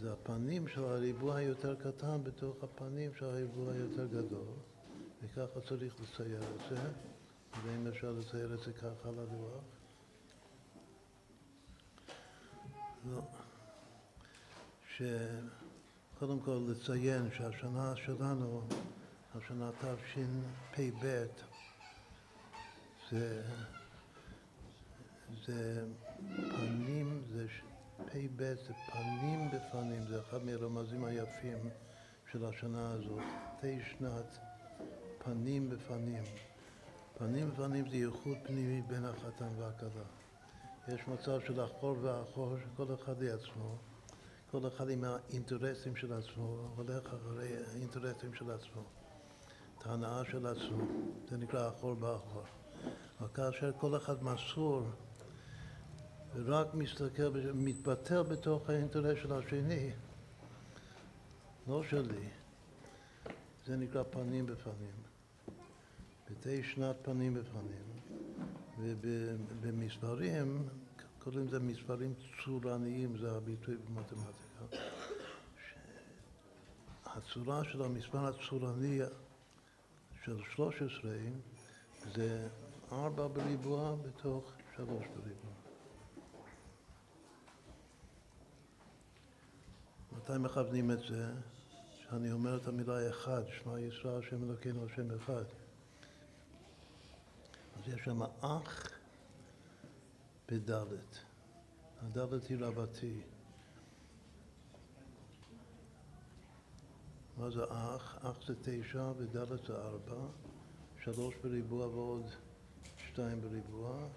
זה 0.00 0.12
הפנים 0.12 0.68
של 0.68 0.84
הריבוע 0.84 1.36
היותר 1.36 1.74
קטן 1.74 2.24
בתוך 2.24 2.56
הפנים 2.62 3.14
של 3.14 3.24
הריבוע 3.24 3.72
היותר 3.72 4.06
גדול, 4.06 4.46
וככה 5.22 5.60
צריך 5.60 5.94
לצייר 6.00 6.42
את 6.42 6.60
זה, 6.70 6.90
ואם 7.64 7.86
אפשר 7.86 8.12
לצייר 8.12 8.54
את 8.54 8.60
זה 8.60 8.72
ככה 8.72 9.08
על 9.08 9.18
הלוח. 9.18 9.64
לא. 13.10 13.22
שקודם 14.96 16.40
כל 16.40 16.60
לציין 16.68 17.30
שהשנה 17.36 17.96
שלנו, 17.96 18.62
השנה 19.34 19.70
תשפ"ב, 19.80 21.26
זה 23.10 23.42
זה 25.46 25.86
פנים, 26.28 27.22
זה 27.32 27.46
פ"ב, 28.06 28.54
זה 28.66 28.72
פנים 28.92 29.50
בפנים, 29.50 30.06
זה 30.08 30.20
אחד 30.20 30.44
מהרמזים 30.44 31.04
היפים 31.04 31.58
של 32.32 32.44
השנה 32.44 32.90
הזאת. 32.90 33.22
תשע 33.60 33.98
שנת 33.98 34.47
פנים 35.24 35.70
בפנים. 35.70 36.22
פנים 37.18 37.50
בפנים 37.50 37.90
זה 37.90 37.96
ייחוד 37.96 38.36
פנימי 38.46 38.82
בין 38.82 39.04
החתן 39.04 39.48
והכלה. 39.58 40.04
יש 40.88 41.00
מצב 41.08 41.40
של 41.46 41.64
אחור 41.64 41.96
ואחור, 42.02 42.56
שכל 42.58 42.94
אחד 42.94 43.22
לעצמו, 43.22 43.76
כל 44.50 44.68
אחד 44.68 44.90
עם 44.90 45.04
האינטרסים 45.04 45.96
של 45.96 46.12
עצמו, 46.12 46.68
הולך 46.76 47.06
אחרי 47.06 47.56
האינטרסים 47.66 48.34
של 48.34 48.50
עצמו, 48.50 48.82
את 49.78 49.86
ההנאה 49.86 50.22
של 50.30 50.46
עצמו, 50.46 50.84
זה 51.30 51.36
נקרא 51.36 51.68
אחור 51.68 51.94
באחור. 51.94 52.42
אבל 53.20 53.28
כאשר 53.34 53.72
כל 53.78 53.96
אחד 53.96 54.22
מסור 54.22 54.82
ורק 56.34 56.74
מסתכל, 56.74 57.30
מתבטל 57.54 58.22
בתוך 58.22 58.70
האינטרס 58.70 59.18
של 59.22 59.32
השני, 59.32 59.90
לא 61.68 61.82
שלי. 61.82 62.28
זה 63.68 63.76
נקרא 63.76 64.02
פנים 64.10 64.46
בפנים. 64.46 64.92
בתי 66.30 66.62
שנת 66.62 66.96
פנים 67.02 67.34
בפנים. 67.34 67.82
ובמספרים, 68.78 70.68
קוראים 71.18 71.46
לזה 71.46 71.60
מספרים 71.60 72.14
צורניים, 72.44 73.18
זה 73.18 73.32
הביטוי 73.32 73.76
במתמטיקה. 73.76 74.76
הצורה 77.04 77.64
של 77.64 77.82
המספר 77.82 78.26
הצורני 78.26 79.00
של 80.24 80.42
13 80.54 81.12
זה 82.14 82.48
ארבע 82.92 83.26
בריבוע 83.26 83.94
בתוך 83.94 84.52
שלוש 84.76 85.04
בריבוע. 85.16 85.52
מתי 90.12 90.32
מכוונים 90.38 90.90
את 90.90 91.00
זה? 91.08 91.32
שאני 92.10 92.32
אומר 92.32 92.56
את 92.56 92.66
המילה 92.68 93.10
אחד, 93.10 93.42
שמע 93.48 93.80
ישראל 93.80 94.18
השם 94.18 94.44
אלוקינו 94.44 94.86
השם 94.86 95.16
אחד. 95.16 95.44
אז 97.76 97.88
יש 97.88 98.00
שם 98.04 98.22
אח 98.40 98.88
בדלת. 100.48 101.18
הדלת 102.02 102.46
היא 102.46 102.58
רבתי. 102.60 103.20
מה 107.36 107.50
זה 107.50 107.64
אח? 107.64 108.18
אח 108.22 108.46
זה 108.46 108.54
תשע 108.62 109.12
ודלת 109.18 109.66
זה 109.66 109.74
ארבע. 109.74 110.26
שלוש 111.04 111.34
בריבוע 111.42 111.86
ועוד 111.86 112.30
שתיים 112.96 113.40
בריבוע, 113.40 114.08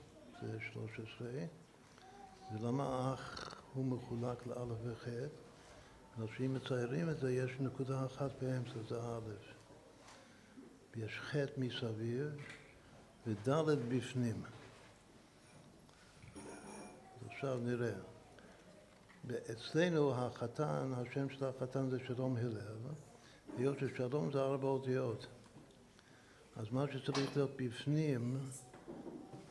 זה 0.41 0.57
שלוש 0.71 0.91
עשרה. 0.99 1.45
ולמה 2.53 3.13
אח 3.13 3.55
הוא 3.73 3.85
מחולק 3.85 4.47
לאלף 4.47 4.77
וחטא? 4.83 5.50
אז 6.17 6.29
כשאם 6.33 6.53
מציירים 6.53 7.09
את 7.09 7.19
זה, 7.19 7.31
יש 7.31 7.51
נקודה 7.59 8.05
אחת 8.05 8.31
באמצע, 8.41 8.79
זה 8.89 9.01
א'. 9.01 9.51
יש 10.95 11.19
חטא 11.19 11.51
מסביב 11.57 12.27
וד' 13.27 13.89
בפנים. 13.89 14.43
עכשיו 17.25 17.59
נראה. 17.59 17.93
אצלנו 19.51 20.13
החתן, 20.13 20.91
השם 20.95 21.29
של 21.29 21.45
החתן 21.45 21.89
זה 21.89 21.97
שלום 22.07 22.37
הלל, 22.37 22.77
היות 23.57 23.77
ששלום 23.79 24.31
זה 24.31 24.39
ארבע 24.39 24.67
אותיות. 24.67 25.27
אז 26.55 26.65
מה 26.71 26.85
שצריך 26.93 27.37
להיות 27.37 27.51
בפנים, 27.57 28.39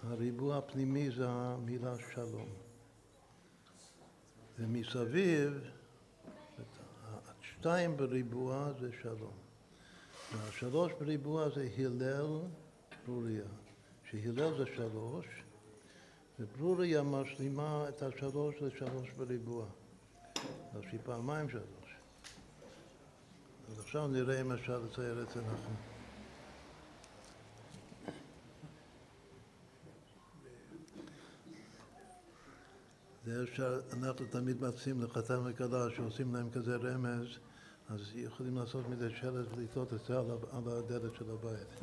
הריבוע 0.03 0.57
הפנימי 0.57 1.11
זה 1.11 1.29
המילה 1.29 1.95
שלום. 2.15 2.49
ומסביב, 4.59 5.71
שתיים 7.61 7.97
בריבוע 7.97 8.73
זה 8.81 8.91
שלום. 9.03 9.33
והשלוש 10.33 10.93
בריבוע 11.01 11.49
זה 11.49 11.69
הלל 11.79 12.41
ברוריה, 13.07 13.45
שהלל 14.11 14.59
זה 14.59 14.65
שלוש, 14.77 15.27
וברוריה 16.39 17.03
משלימה 17.03 17.89
את 17.89 18.03
השלוש 18.03 18.55
לשלוש 18.61 19.11
בריבוע. 19.11 19.65
אז 20.75 20.83
שהיא 20.89 21.01
פעמיים 21.05 21.51
שלוש. 21.51 21.95
אז 23.71 23.79
עכשיו 23.79 24.09
נראה 24.09 24.41
אם 24.41 24.53
אפשר 24.53 24.79
לצייר 24.79 25.23
את 25.23 25.31
זה 25.31 25.41
נכון. 25.41 25.75
זה 33.25 33.43
אפשר, 33.43 33.81
אנחנו 33.93 34.27
תמיד 34.31 34.63
מציעים 34.63 35.03
לחתן 35.03 35.41
וכלה 35.45 35.87
שעושים 35.97 36.35
להם 36.35 36.51
כזה 36.51 36.77
רמז, 36.77 37.27
אז 37.91 38.01
יכולים 38.15 38.57
לעשות 38.57 38.89
מזה 38.89 39.11
שלט 39.11 39.47
ולתלות 39.57 39.95
את 39.95 39.99
זה 40.09 40.19
על, 40.19 40.27
על 40.53 40.63
הדלת 40.69 41.15
של 41.15 41.25
הבית. 41.31 41.69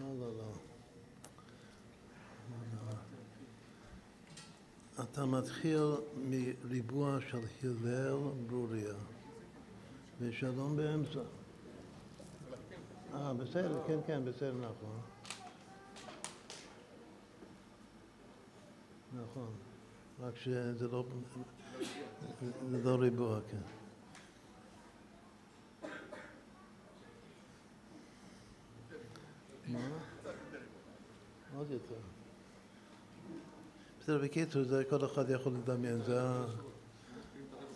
לא, 0.00 0.14
לא, 0.20 0.36
לא. 0.36 0.52
אתה 5.02 5.26
מתחיל 5.26 5.82
מריבוע 6.28 7.18
של 7.30 7.38
הלל 7.62 8.16
ברוריה. 8.46 8.94
ושלום 10.20 10.76
באמצע. 10.76 11.20
אה, 13.14 13.34
בסדר, 13.34 13.82
כן, 13.86 13.98
כן, 14.06 14.24
בסדר, 14.24 14.54
נכון. 14.54 15.17
נכון. 19.22 19.50
רק 20.20 20.36
שזה 20.36 20.88
לא, 20.88 21.04
זה 22.70 22.84
לא 22.84 22.94
ריבוע, 23.00 23.38
כן. 23.50 23.56
מה? 29.66 29.88
עוד 31.56 31.70
יותר. 31.70 31.94
בסדר, 34.00 34.18
בקיצור, 34.18 34.64
זה 34.64 34.84
כל 34.90 35.04
אחד 35.04 35.30
יכול 35.30 35.52
לדמיין, 35.52 36.02
זה 36.02 36.22
ה... 36.22 36.46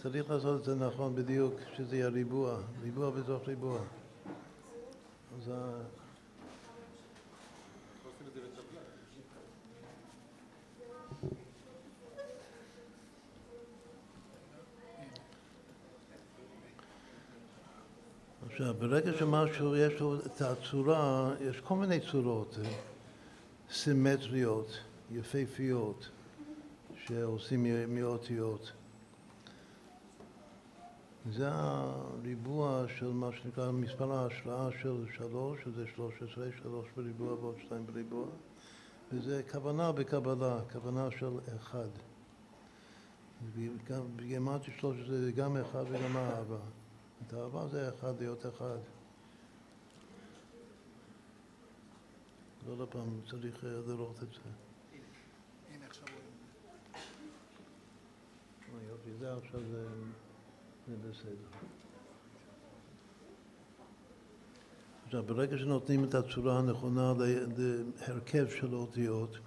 צריך 0.03 0.31
לעשות 0.31 0.61
את 0.61 0.65
זה 0.65 0.75
נכון 0.75 1.15
בדיוק, 1.15 1.55
שזה 1.77 1.97
יהיה 1.97 2.09
ריבוע, 2.09 2.59
ריבוע 2.83 3.11
בתוך 3.11 3.49
ריבוע. 3.49 3.81
אז 5.37 5.51
עכשיו, 18.63 18.75
ברגע 18.75 19.13
שמשהו 19.19 19.77
יש 19.77 20.01
לו 20.01 20.15
את 20.15 20.41
הצורה, 20.41 21.35
יש 21.41 21.61
כל 21.61 21.77
מיני 21.77 22.01
צורות 22.01 22.59
סימטריות, 23.71 24.79
יפהפיות, 25.11 26.09
שעושים 27.07 27.67
מאותיות. 27.89 28.73
זה 31.33 31.49
הריבוע 31.53 32.85
של 32.99 33.13
מה 33.13 33.31
שנקרא 33.33 33.71
מספר 33.71 34.13
ההשראה 34.13 34.69
של 34.83 35.05
שלוש, 35.17 35.59
שזה 35.65 35.85
שלוש 35.95 36.15
עשרה, 36.15 36.47
שלוש 36.63 36.87
בריבוע 36.97 37.33
ועוד 37.33 37.55
שתיים 37.65 37.87
בריבוע, 37.87 38.27
וזה 39.13 39.43
כוונה 39.53 39.93
בקבלה, 39.93 40.59
כוונה 40.73 41.09
של 41.19 41.33
אחד. 41.57 41.89
בגימטרי 44.17 44.75
שלוש 44.81 44.97
זה 45.09 45.33
גם 45.33 45.57
אחד 45.57 45.85
וגם 45.91 46.17
אהבה. 46.17 46.82
את 47.29 47.71
זה 47.71 47.89
אחד, 47.89 48.21
להיות 48.21 48.47
אחד. 48.47 48.79
עוד 52.69 52.89
פעם, 52.89 53.21
צריך 53.31 53.65
לראות 53.65 54.23
את 54.23 54.29
זה. 54.33 54.41
הנה 55.75 55.87
עכשיו 55.87 56.07
רואים. 58.73 58.89
יופי, 58.89 59.11
זה 59.19 59.37
עכשיו 59.37 59.61
זה... 59.71 59.87
בסדר. 60.89 61.67
עכשיו, 65.05 65.23
ברגע 65.23 65.59
שנותנים 65.59 66.05
את 66.05 66.15
הצורה 66.15 66.59
הנכונה 66.59 67.13
להרכב 67.99 68.49
של 68.49 68.75
אותיות, 68.75 69.39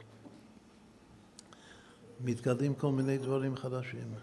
מתגלים 2.21 2.75
כל 2.75 2.91
מיני 2.91 3.17
דברים 3.17 3.55
חדשים 3.55 4.13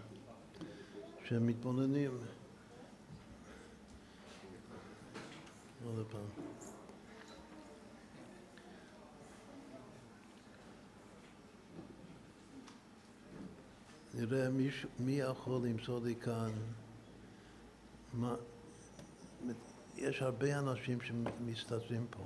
שמתבוננים. 1.25 2.11
עוד 5.85 6.05
פעם. 6.11 6.43
נראה 14.13 14.49
מי, 14.49 14.69
מי 14.99 15.11
יכול 15.11 15.67
למצוא 15.67 15.99
לי 16.03 16.15
כאן 16.15 16.51
מה, 18.13 18.35
יש 19.95 20.21
הרבה 20.21 20.59
אנשים 20.59 21.01
שמסתתרים 21.01 22.05
פה, 22.09 22.23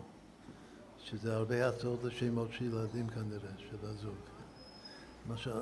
שזה 0.99 1.35
הרבה 1.35 1.69
הצעות 1.69 2.03
לשמות 2.03 2.49
של 2.51 2.65
ילדים 2.65 3.09
כנראה, 3.09 3.51
של 3.57 3.77
הזוג. 3.81 4.17
למשל, 5.29 5.61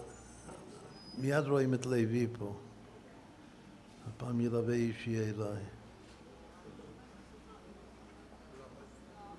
מיד 1.18 1.46
רואים 1.46 1.74
את 1.74 1.86
לוי 1.86 2.28
פה. 2.40 2.56
הפעם 4.08 4.42
ילווה 4.42 4.74
אישי 4.74 5.20
אליי. 5.20 5.64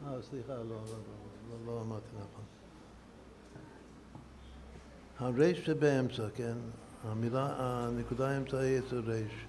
אה, 0.07 0.23
סליחה, 0.23 0.53
לא, 0.53 0.64
לא, 0.64 0.77
לא, 0.77 0.97
לא, 1.51 1.66
לא 1.66 1.81
אמרתי 1.81 2.09
נכון. 2.14 2.45
הרייש 5.19 5.66
שבאמצע, 5.66 6.31
כן? 6.35 6.57
המילה, 7.05 7.55
הנקודה 7.59 8.31
האמצעית 8.31 8.85
זה 8.90 9.01
רייש. 9.01 9.47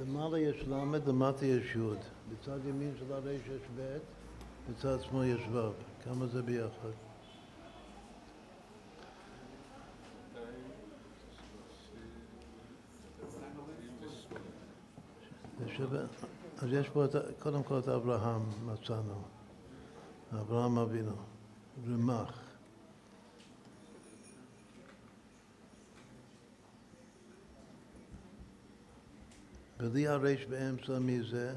למעלה 0.00 0.38
יש 0.38 0.68
ל', 0.68 0.72
למטה 1.06 1.46
יש 1.46 1.76
י'. 1.76 1.78
בצד 2.32 2.58
ימין 2.66 2.94
של 2.98 3.12
הרייש 3.12 3.42
יש 3.46 3.62
ב', 3.76 3.98
בצד 4.70 5.02
שמאל 5.02 5.26
יש 5.26 5.42
ו'. 5.52 5.70
כמה 6.04 6.26
זה 6.26 6.42
ביחד? 6.42 6.90
אז 16.62 16.72
יש 16.72 16.88
פה 16.88 17.04
את, 17.04 17.10
קודם 17.38 17.62
כל 17.62 17.78
את 17.78 17.88
אברהם 17.88 18.42
מצאנו, 18.66 19.22
אברהם 20.32 20.78
אבינו, 20.78 21.16
רמ"ח. 21.88 22.40
בלי 29.76 30.08
הרייש 30.08 30.46
באמצע 30.46 30.98
מי 30.98 31.22
זה? 31.30 31.54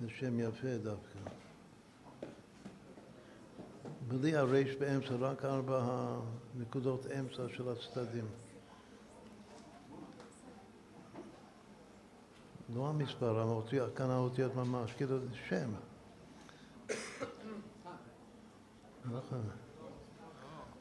זה 0.00 0.06
שם 0.08 0.40
יפה 0.40 0.78
דווקא. 0.82 1.18
בלי 4.08 4.36
הרייש 4.36 4.76
באמצע, 4.76 5.14
רק 5.20 5.44
ארבע 5.44 5.82
הנקודות 6.56 7.06
אמצע 7.06 7.42
של 7.56 7.68
הצדדים. 7.68 8.24
לא 12.74 12.88
המספר, 12.88 13.38
האותיות, 13.38 13.96
כאן 13.96 14.10
האותיות 14.10 14.54
ממש, 14.54 14.92
כאילו 14.92 15.16
שם. 15.48 15.70
נכון. 19.04 19.42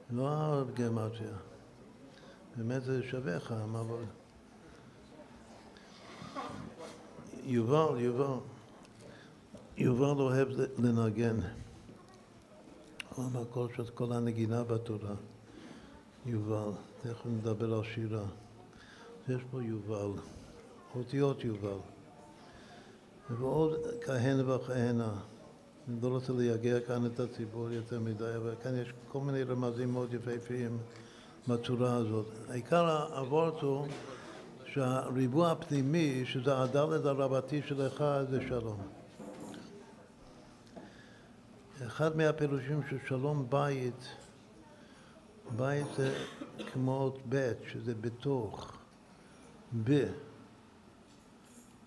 לא 0.10 0.30
הגרמטיה. 0.62 1.38
באמת 2.58 2.84
זה 2.84 3.04
שווה 3.04 3.36
לך, 3.36 3.52
אבל... 3.52 4.04
יובל, 7.44 8.00
יובל, 8.00 8.40
יובל 9.78 10.22
אוהב 10.22 10.48
לנגן. 10.78 11.38
אמר 13.20 13.44
כל 13.52 13.68
כל 13.96 14.14
הנגינה 14.14 14.64
בתורה. 14.64 15.16
יובל, 16.26 16.72
תכף 17.02 17.26
נדבר 17.26 17.74
על 17.74 17.84
שירה. 17.84 18.26
יש 19.30 19.42
פה 19.52 19.64
יובל, 19.64 20.22
אותיות 20.98 21.44
יובל. 21.44 21.78
ועוד 23.30 23.74
כהנה 24.06 24.56
וכהנה. 24.56 25.14
אני 25.88 25.98
לא 26.02 26.08
רוצה 26.08 26.34
לייגע 26.34 26.80
כאן 26.80 27.06
את 27.06 27.20
הציבור 27.20 27.72
יותר 27.72 28.00
מדי, 28.00 28.36
אבל 28.38 28.56
כאן 28.64 28.76
יש 28.76 28.94
כל 29.08 29.20
מיני 29.20 29.44
רמזים 29.44 29.92
מאוד 29.94 30.14
יפהפיים 30.14 30.78
בצורה 31.48 31.96
הזאת. 31.96 32.26
העיקר 32.50 33.08
הוורט 33.18 33.62
הוא 33.62 33.88
שהריבוע 34.66 35.52
הפנימי, 35.52 36.24
שזה 36.26 36.58
הדלת 36.58 37.06
הרבתי 37.06 37.62
של 37.68 37.88
אחד, 37.88 38.26
זה 38.30 38.42
שלום. 38.48 38.82
אחד 41.88 42.18
מהפירושים 42.18 42.82
של 42.90 42.98
שלום 43.08 43.46
בית, 43.50 44.08
בית 45.56 45.88
זה 45.98 46.16
כמו 46.74 47.14
בית, 47.26 47.58
שזה 47.72 47.94
בתוך, 48.02 48.78
ב. 49.84 50.06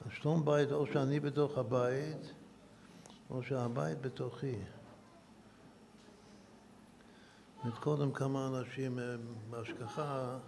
שלום 0.08 0.44
בית, 0.44 0.72
או 0.72 0.86
שאני 0.86 1.20
בתוך 1.20 1.58
הבית, 1.58 2.32
או 3.30 3.42
שהבית 3.42 4.00
בתוכי. 4.00 4.54
קודם 7.80 8.12
כמה 8.12 8.46
אנשים 8.46 8.98
אה, 8.98 9.16
בהשגחה 9.50 10.38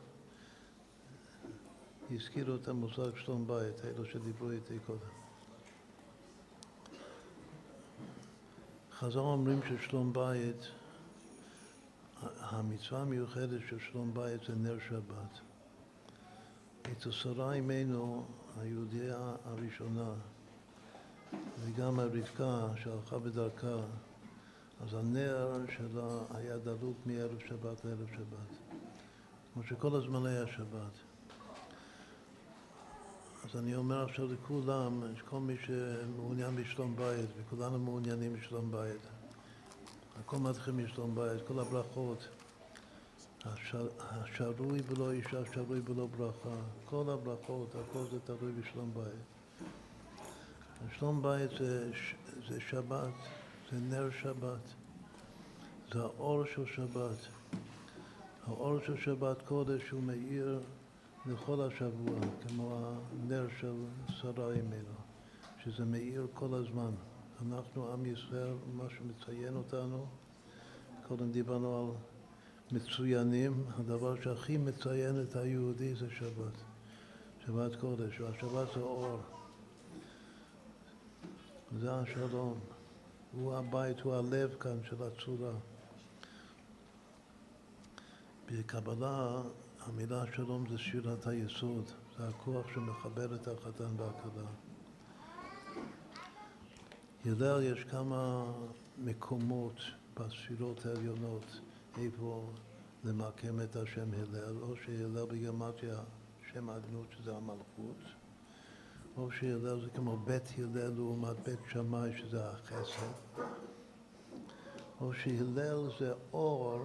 הזכירו 2.10 2.54
את 2.54 2.68
המושג 2.68 3.16
שלום 3.16 3.46
בית, 3.46 3.84
אלו 3.84 4.04
שדיברו 4.04 4.50
איתי 4.50 4.78
קודם. 4.86 4.98
חז"ל 8.92 9.18
אומרים 9.18 9.60
ששלום 9.68 10.12
בית, 10.12 10.66
המצווה 12.40 13.00
המיוחדת 13.00 13.60
של 13.68 13.78
שלום 13.78 14.14
בית 14.14 14.40
זה 14.46 14.54
נר 14.54 14.78
שבת. 14.88 15.51
אצל 16.92 17.10
שרה 17.10 17.52
אימנו, 17.52 18.24
היהודייה 18.60 19.34
הראשונה, 19.44 20.10
וגם 21.60 21.98
הרבקה 21.98 22.68
שהלכה 22.82 23.18
בדרכה, 23.18 23.76
אז 24.80 24.94
הנר 24.94 25.50
שלה 25.76 26.08
היה 26.34 26.58
דלוק 26.58 26.96
מערב 27.06 27.38
שבת 27.48 27.84
לערב 27.84 28.08
שבת. 28.16 28.76
כמו 29.54 29.62
שכל 29.62 29.96
הזמן 29.96 30.26
היה 30.26 30.46
שבת. 30.46 30.98
אז 33.44 33.56
אני 33.56 33.74
אומר 33.74 34.04
עכשיו 34.04 34.32
לכולם, 34.32 35.02
כל 35.24 35.40
מי 35.40 35.56
שמעוניין 35.66 36.56
בשלום 36.56 36.96
בית, 36.96 37.30
וכולנו 37.36 37.78
מעוניינים 37.78 38.32
בשלום 38.34 38.70
בית. 38.70 39.06
הכל 40.20 40.36
מתחיל 40.36 40.74
משלום 40.74 41.14
בית, 41.14 41.46
כל 41.46 41.58
הברכות. 41.58 42.28
השר, 43.44 43.88
השרוי 44.00 44.78
ולא 44.86 45.12
אישה, 45.12 45.38
שרוי 45.54 45.80
ולא 45.84 46.06
ברכה. 46.06 46.56
כל 46.84 47.10
הברכות, 47.10 47.74
הכל 47.74 48.04
זה 48.12 48.20
תלוי 48.20 48.52
בשלום 48.52 48.90
בית. 48.94 49.32
שלום 50.98 51.22
בית 51.22 51.50
זה, 51.58 51.90
זה 52.48 52.60
שבת, 52.60 53.12
זה 53.72 53.78
נר 53.80 54.10
שבת, 54.10 54.60
זה 55.92 56.02
האור 56.02 56.44
של 56.54 56.66
שבת. 56.66 57.16
האור 58.46 58.78
של 58.86 58.96
שבת 58.96 59.42
קודש 59.42 59.90
הוא 59.90 60.02
מאיר 60.02 60.60
לכל 61.26 61.62
השבוע, 61.62 62.18
כמו 62.46 62.78
הנר 63.22 63.46
של 63.60 63.74
שרה 64.08 64.52
אימנו, 64.52 64.96
שזה 65.64 65.84
מאיר 65.84 66.26
כל 66.34 66.54
הזמן. 66.54 66.90
אנחנו, 67.46 67.92
עם 67.92 68.06
ישראל, 68.06 68.54
מה 68.74 68.84
שמציין 68.88 69.56
אותנו, 69.56 70.06
קודם 71.08 71.30
דיברנו 71.30 71.78
על 71.78 72.11
מצוינים, 72.72 73.64
הדבר 73.78 74.22
שהכי 74.22 74.56
מציין 74.56 75.22
את 75.22 75.36
היהודי 75.36 75.94
זה 75.94 76.06
שבת, 76.18 76.56
שבת 77.46 77.76
קודש, 77.80 78.20
והשבת 78.20 78.68
זה 78.74 78.80
אור. 78.80 79.20
זה 81.80 81.94
השלום. 81.94 82.58
הוא 83.32 83.54
הבית, 83.56 84.00
הוא 84.00 84.14
הלב 84.14 84.54
כאן 84.60 84.78
של 84.88 84.96
הצורה. 85.02 85.52
בקבלה 88.50 89.42
המילה 89.80 90.24
שלום 90.36 90.64
זה 90.70 90.78
שירת 90.78 91.26
היסוד, 91.26 91.84
זה 92.18 92.28
הכוח 92.28 92.66
שמחבר 92.74 93.34
את 93.34 93.48
החתן 93.48 93.94
והכלה. 93.96 94.48
הלל 97.24 97.62
יש 97.62 97.84
כמה 97.84 98.44
מקומות 98.98 99.80
בספירות 100.16 100.86
העליונות 100.86 101.60
איפה 101.98 102.50
למקם 103.04 103.60
את 103.60 103.76
השם 103.76 104.08
הלל, 104.12 104.62
או 104.62 104.76
שהלל 104.76 105.26
בגרמטיה 105.26 106.00
שם 106.52 106.68
האדנות 106.68 107.06
שזה 107.10 107.36
המלכות, 107.36 107.96
או 109.16 109.30
שהלל 109.30 109.80
זה 109.80 109.90
כמו 109.90 110.16
בית 110.16 110.42
הלל 110.58 110.92
לעומת 110.96 111.36
בית 111.48 111.58
שמאי 111.72 112.18
שזה 112.18 112.50
החסד, 112.50 113.42
או 115.00 115.12
שהלל 115.12 115.88
זה 115.98 116.12
אור 116.32 116.78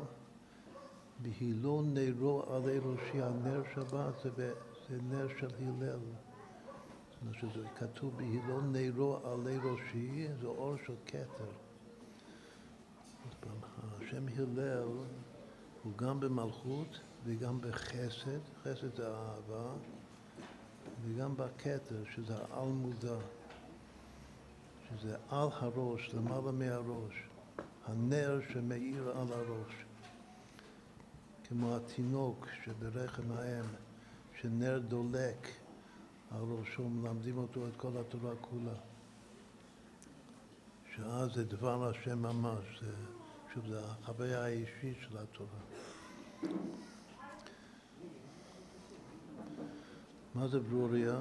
בהילון 1.20 1.94
נרו 1.94 2.44
עלי 2.54 2.80
ראשי, 2.80 3.22
הנר 3.22 3.64
שבת 3.76 4.14
זה, 4.38 4.54
זה 4.90 4.98
נר 5.02 5.28
של 5.40 5.48
הלל. 5.60 6.00
זאת 7.10 7.22
אומרת 7.22 7.36
שזה 7.42 7.68
כתוב 7.76 8.18
בהילון 8.18 8.76
נרו 8.76 9.18
עלי 9.24 9.58
ראשי, 9.58 10.28
זה 10.42 10.48
אור 10.48 10.76
של 10.86 10.96
כתר. 11.06 11.67
השם 14.02 14.26
הלל 14.38 14.88
הוא 15.84 15.98
גם 15.98 16.20
במלכות 16.20 17.00
וגם 17.24 17.62
בחסד, 17.62 18.40
חסד 18.64 18.96
זה 18.96 19.08
אהבה, 19.08 19.72
וגם 21.04 21.38
בכתר, 21.38 22.04
שזה 22.16 22.34
העל 22.36 22.68
מודע, 22.68 23.18
שזה 24.90 25.16
על 25.30 25.48
הראש, 25.52 26.14
למעלה 26.14 26.52
מהראש, 26.52 27.14
הנר 27.86 28.40
שמאיר 28.54 29.10
על 29.10 29.28
הראש. 29.34 29.86
כמו 31.44 31.76
התינוק 31.76 32.48
שברחם 32.64 33.32
האם, 33.32 33.66
שנר 34.42 34.80
דולק 34.80 35.48
על 36.32 36.42
ראשו, 36.42 36.90
מלמדים 36.90 37.38
אותו 37.38 37.68
את 37.68 37.76
כל 37.78 37.92
התורה 38.00 38.36
כולה. 38.42 38.78
שאז 40.96 41.34
זה 41.34 41.46
דבר 41.46 41.90
השם 41.90 42.22
ממש, 42.22 42.82
זה, 42.82 42.92
שוב, 43.54 43.68
זה 43.68 43.80
החוויה 43.80 44.44
האישית 44.44 44.98
של 45.02 45.18
התורה. 45.18 45.60
מה 50.36 50.48
זה 50.48 50.60
ברוריה? 50.60 51.20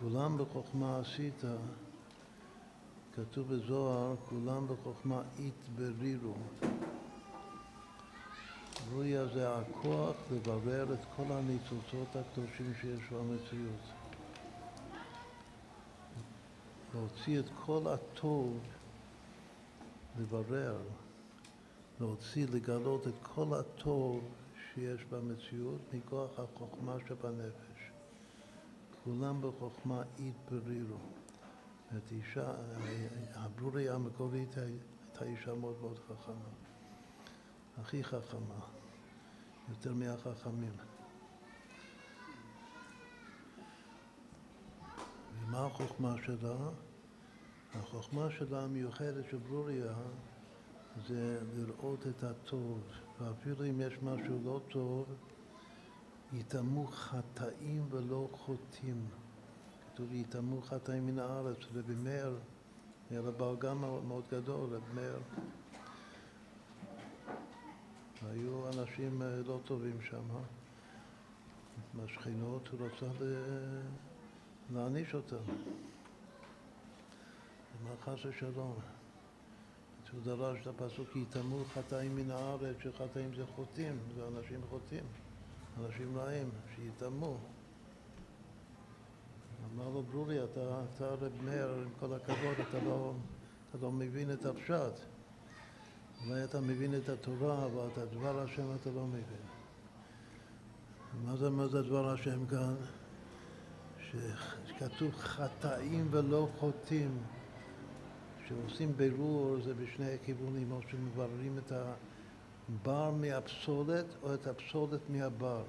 כולם 0.00 0.38
בחוכמה 0.38 0.98
עשית, 0.98 1.42
כתוב 3.14 3.54
בזוהר, 3.54 4.16
כולם 4.28 4.66
בחוכמה 4.66 5.22
התברירו. 5.38 6.34
ברוריה 8.88 9.26
זה 9.26 9.56
הכוח 9.56 10.16
לברר 10.32 10.94
את 10.94 11.04
כל 11.16 11.32
הניצוצות 11.32 12.16
הקדושים 12.16 12.72
שיש 12.80 13.12
במציאות. 13.12 13.80
להוציא 16.94 17.38
את 17.38 17.44
כל 17.66 17.86
הטוב, 17.86 18.58
לברר, 20.20 20.76
להוציא, 22.00 22.46
לגלות 22.52 23.08
את 23.08 23.14
כל 23.22 23.54
הטוב 23.54 24.24
שיש 24.54 25.04
במציאות 25.04 25.80
מכוח 25.92 26.30
החוכמה 26.40 26.96
שבנפש. 27.08 27.90
כולם 29.04 29.42
בחוכמה 29.42 30.02
התברירו. 30.18 30.98
את 31.96 32.12
אישה, 32.12 32.54
הברוריה 33.34 33.94
המקורית 33.94 34.56
הייתה 34.56 35.24
אישה 35.24 35.54
מאוד 35.54 35.76
מאוד 35.80 35.98
חכמה. 35.98 36.50
הכי 37.78 38.04
חכמה, 38.04 38.60
יותר 39.68 39.94
מהחכמים. 39.94 40.72
ומה 45.40 45.66
החוכמה 45.66 46.14
שלה? 46.26 46.56
החוכמה 47.74 48.26
שלה 48.38 48.62
המיוחדת 48.62 49.24
של 49.30 49.36
ברוריה 49.36 49.94
זה 51.08 51.40
לראות 51.56 52.06
את 52.06 52.24
הטוב, 52.24 52.80
ואפילו 53.20 53.64
אם 53.64 53.80
יש 53.80 53.94
משהו 54.02 54.38
לא 54.44 54.60
טוב, 54.68 55.06
יטמאו 56.32 56.86
חטאים 56.86 57.86
ולא 57.90 58.28
חוטאים. 58.32 59.06
כתוב 59.86 60.12
יטמאו 60.12 60.62
חטאים 60.62 61.06
מן 61.06 61.18
הארץ, 61.18 61.58
רבי 61.74 61.94
מאיר, 61.94 62.38
היה 63.10 63.20
לו 63.20 63.32
בלגן 63.32 63.76
מאוד 63.78 64.24
גדול, 64.30 64.68
רבי 64.74 64.94
מאיר. 64.94 65.18
היו 68.30 68.68
אנשים 68.68 69.22
אה, 69.22 69.40
לא 69.46 69.60
טובים 69.64 70.00
שם, 70.02 70.24
מהשכנות, 71.94 72.68
הוא 72.68 72.80
רצה 72.86 73.06
להעניש 74.70 75.14
אותם. 75.14 75.36
אמר 77.82 77.94
חס 78.04 78.24
ושלום. 78.24 78.74
הוא 80.12 80.20
דרש 80.24 80.58
את 80.62 80.66
הפסוק, 80.66 81.16
יטמאו 81.16 81.64
חטאים 81.74 82.16
מן 82.16 82.30
הארץ, 82.30 82.76
שחטאים 82.82 83.34
זה 83.34 83.44
חוטאים, 83.56 83.98
זה 84.14 84.28
אנשים 84.28 84.60
חוטאים, 84.70 85.04
אנשים 85.78 86.18
רעים, 86.18 86.50
שיטמאו. 86.76 87.36
אמר 89.74 89.88
לו 89.88 90.02
ברורי, 90.02 90.44
אתה, 90.44 90.82
אתה 90.96 91.06
רב 91.06 91.32
מאיר, 91.44 91.70
עם 91.70 91.88
כל 92.00 92.14
הכבוד, 92.14 92.54
אתה 92.68 92.78
לא, 92.84 93.12
אתה 93.68 93.78
לא 93.82 93.90
מבין 93.92 94.32
את 94.32 94.46
הפשט. 94.46 95.00
אולי 96.26 96.44
אתה 96.44 96.60
מבין 96.60 96.94
את 96.94 97.08
התורה, 97.08 97.64
אבל 97.64 97.88
את 97.92 97.98
הדבר 97.98 98.40
השם 98.42 98.74
אתה 98.80 98.90
לא 98.90 99.06
מבין. 99.06 99.46
מה 101.24 101.36
זה, 101.36 101.50
מה 101.50 101.66
זה 101.66 101.82
דבר 101.82 102.08
השם 102.08 102.46
כאן? 102.46 102.74
שכתוב 104.10 105.14
חטאים 105.14 106.08
ולא 106.10 106.48
חוטאים. 106.58 107.18
כשעושים 108.50 108.92
בירור 108.96 109.56
זה 109.64 109.74
בשני 109.74 110.14
הכיוונים, 110.14 110.72
או 110.72 110.80
שמבררים 110.90 111.58
את 111.58 111.72
הבר 111.72 113.10
מהפסולת 113.10 114.04
או 114.22 114.34
את 114.34 114.46
הפסולת 114.46 115.00
מהבר. 115.08 115.62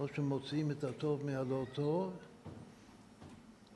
או 0.00 0.08
שמוציאים 0.08 0.70
את 0.70 0.84
הטוב 0.84 1.26
מהלא 1.26 1.64
טוב, 1.72 2.12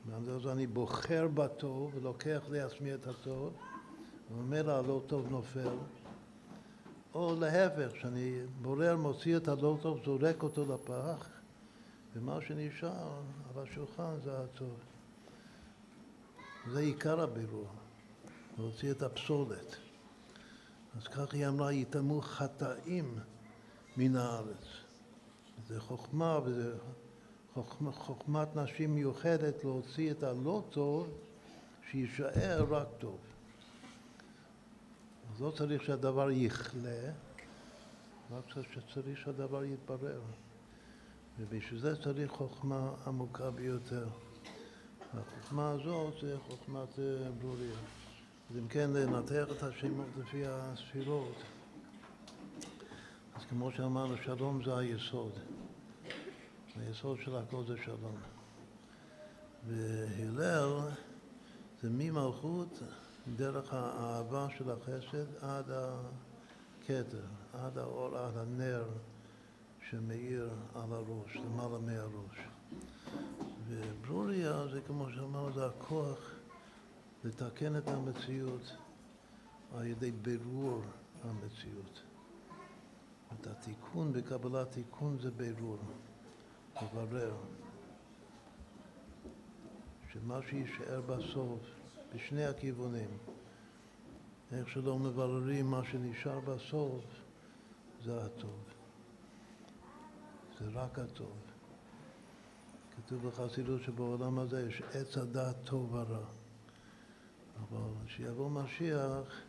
ואז 0.07 0.47
אני 0.47 0.67
בוחר 0.67 1.27
בטוב 1.33 1.91
ולוקח 1.95 2.41
לעצמי 2.49 2.93
את 2.93 3.07
הטוב, 3.07 3.53
וממילא 4.31 4.71
הלא 4.71 5.01
טוב 5.07 5.27
נופל. 5.29 5.77
או 7.13 7.35
להפך, 7.39 7.95
שאני 8.01 8.39
בורר, 8.61 8.97
מוציא 8.97 9.37
את 9.37 9.47
הלא 9.47 9.77
טוב, 9.81 9.99
זורק 10.05 10.43
אותו 10.43 10.65
לפח, 10.73 11.29
ומה 12.15 12.41
שנשאר 12.41 13.21
על 13.55 13.63
השולחן 13.63 14.15
זה 14.23 14.39
הטוב. 14.39 14.94
זה 16.71 16.79
עיקר 16.79 17.21
הבירור, 17.21 17.67
להוציא 18.57 18.91
את 18.91 19.01
הפסולת. 19.01 19.75
אז 20.97 21.07
כך 21.07 21.33
היא 21.33 21.47
אמרה, 21.47 21.73
יטמאו 21.73 22.21
חטאים 22.21 23.19
מן 23.97 24.15
הארץ. 24.15 24.65
זה 25.67 25.81
חוכמה, 25.81 26.39
וזה 26.45 26.77
חוכמה, 27.53 27.91
חוכמת 27.91 28.55
נשים 28.55 28.95
מיוחדת 28.95 29.63
להוציא 29.63 30.11
את 30.11 30.23
הלא 30.23 30.63
טוב, 30.69 31.09
שיישאר 31.91 32.65
רק 32.69 32.87
טוב. 32.97 33.17
אז 35.33 35.41
לא 35.41 35.51
צריך 35.57 35.83
שהדבר 35.83 36.31
יכלה, 36.31 37.11
רק 38.31 38.43
שצריך 38.73 39.19
שהדבר 39.19 39.63
יתברר. 39.63 40.21
ובשביל 41.39 41.79
זה 41.79 42.03
צריך 42.03 42.31
חוכמה 42.31 42.91
עמוקה 43.07 43.51
ביותר. 43.51 44.07
והחוכמה 45.15 45.71
הזאת 45.71 46.13
זה 46.21 46.37
חוכמת 46.47 46.99
ברוריה. 47.41 47.75
אז 48.49 48.57
אם 48.57 48.67
כן, 48.67 48.89
לנתח 48.93 49.45
את 49.51 49.63
השמות 49.63 50.07
לפי 50.19 50.43
הספירות, 50.47 51.35
אז 53.35 53.41
כמו 53.49 53.71
שאמרנו, 53.71 54.15
שלום 54.25 54.63
זה 54.63 54.77
היסוד. 54.77 55.31
היסוד 56.75 57.17
של 57.25 57.35
הכל 57.35 57.63
זה 57.67 57.75
שלום. 57.85 58.15
והלל 59.67 60.79
זה 61.81 61.89
ממלכות 61.91 62.79
דרך 63.35 63.73
האהבה 63.73 64.47
של 64.57 64.71
החסד 64.71 65.35
עד 65.41 65.65
הכתר, 65.71 67.25
עד 67.53 67.77
האור, 67.77 68.17
עד 68.17 68.37
הנר 68.37 68.85
שמאיר 69.89 70.49
על 70.75 70.93
הראש, 70.93 71.35
למעלה 71.35 71.79
מהראש. 71.79 72.54
וברוריה 73.67 74.67
זה 74.67 74.81
כמו 74.87 75.09
שאמרנו, 75.11 75.53
זה 75.53 75.65
הכוח 75.65 76.19
לתקן 77.23 77.77
את 77.77 77.87
המציאות 77.87 78.77
על 79.75 79.85
ידי 79.85 80.11
בירור 80.11 80.81
המציאות. 81.23 82.01
את 83.33 83.47
התיקון 83.47 84.13
בקבלת 84.13 84.71
תיקון 84.71 85.17
זה 85.21 85.31
בירור, 85.31 85.77
לברר. 86.81 87.35
שמה 90.13 90.39
שיישאר 90.49 91.01
בסוף, 91.01 91.59
בשני 92.15 92.45
הכיוונים, 92.45 93.09
איך 94.51 94.69
שלא 94.69 94.99
מבררים 94.99 95.65
מה 95.65 95.81
שנשאר 95.91 96.39
בסוף, 96.39 97.03
זה 98.03 98.25
הטוב. 98.25 98.63
זה 100.59 100.65
רק 100.73 100.99
הטוב. 100.99 101.44
כתוב 103.05 103.27
בחסידות 103.27 103.81
שבעולם 103.81 104.39
הזה 104.39 104.67
יש 104.69 104.81
עץ 104.93 105.17
הדעת 105.17 105.55
טוב 105.63 105.93
ורע. 105.93 106.25
אבל 107.59 108.05
כשיבוא 108.07 108.49
משיח, 108.49 109.41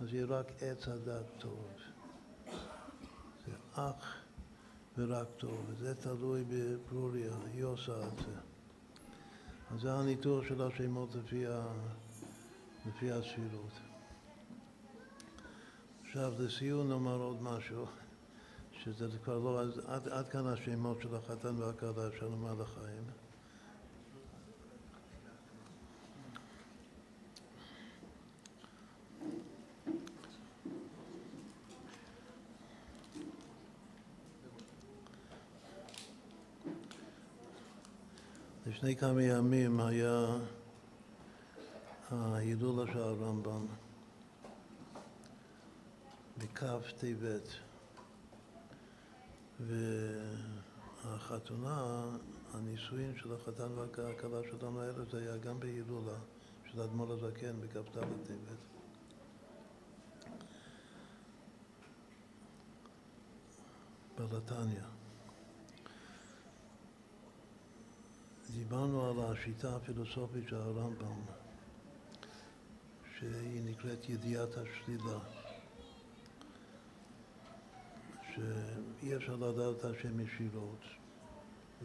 אז 0.00 0.14
יהיה 0.14 0.26
רק 0.26 0.46
עץ 0.60 0.88
הדעת 0.88 1.26
טוב. 1.38 1.64
זה 3.46 3.52
אך 3.74 4.16
ורק 4.98 5.28
טוב, 5.36 5.64
וזה 5.68 5.94
תלוי 5.94 6.44
בברוריה, 6.48 7.32
היא 7.52 7.64
עושה 7.64 8.06
את 8.06 8.16
זה. 8.18 8.34
אז 9.74 9.80
זה 9.80 9.94
הניתוח 9.94 10.44
של 10.48 10.62
השמות 10.62 11.14
לפי, 11.14 11.46
ה... 11.46 11.66
לפי 12.86 13.10
הספירות. 13.10 13.72
עכשיו 16.06 16.32
לסיום 16.38 16.88
נאמר 16.88 17.16
עוד 17.16 17.42
משהו. 17.42 17.86
שזה 18.84 19.18
כבר 19.18 19.38
לא, 19.38 19.60
אז 19.60 19.80
עד, 19.86 20.08
עד 20.08 20.28
כאן 20.28 20.46
השמות 20.46 21.00
של 21.02 21.14
החתן 21.14 21.58
והכלה, 21.58 22.08
אפשר 22.08 22.28
לומר 22.28 22.54
לחיים. 22.54 23.04
לפני 38.66 38.96
כמה 38.96 39.22
ימים 39.22 39.80
היה 39.80 40.26
ההילולה 42.10 42.92
של 42.92 42.98
הרמב"ם 42.98 43.66
בכ' 46.38 46.62
טבת. 46.98 47.63
והחתונה, 51.04 52.04
הנישואין 52.52 53.14
של 53.16 53.34
החתן 53.34 53.72
והכלה 53.72 54.38
שלנו 54.50 54.80
האלה, 54.80 55.04
זה 55.12 55.18
היה 55.18 55.36
גם 55.36 55.60
בהילולה 55.60 56.18
של 56.70 56.80
אדמו"ר 56.80 57.12
הזקן 57.12 57.60
בכ"ד 57.60 57.82
טבת. 57.90 58.30
בלתניה. 64.18 64.84
דיברנו 68.50 69.10
על 69.10 69.32
השיטה 69.32 69.76
הפילוסופית 69.76 70.48
של 70.48 70.56
הרמב"ם, 70.56 71.20
שהיא 73.18 73.62
נקראת 73.64 74.08
ידיעת 74.08 74.48
השלילה. 74.56 75.43
שאי 78.34 79.16
אפשר 79.16 79.36
לדעת 79.36 79.76
את 79.78 79.84
השם 79.84 80.20
ישירות, 80.20 80.80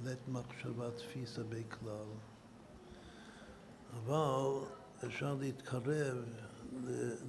לית 0.03 0.27
מחשבה 0.27 0.91
תפיסה 0.91 1.41
בכלל, 1.49 2.05
אבל 3.93 4.65
אפשר 5.05 5.35
להתקרב, 5.39 6.17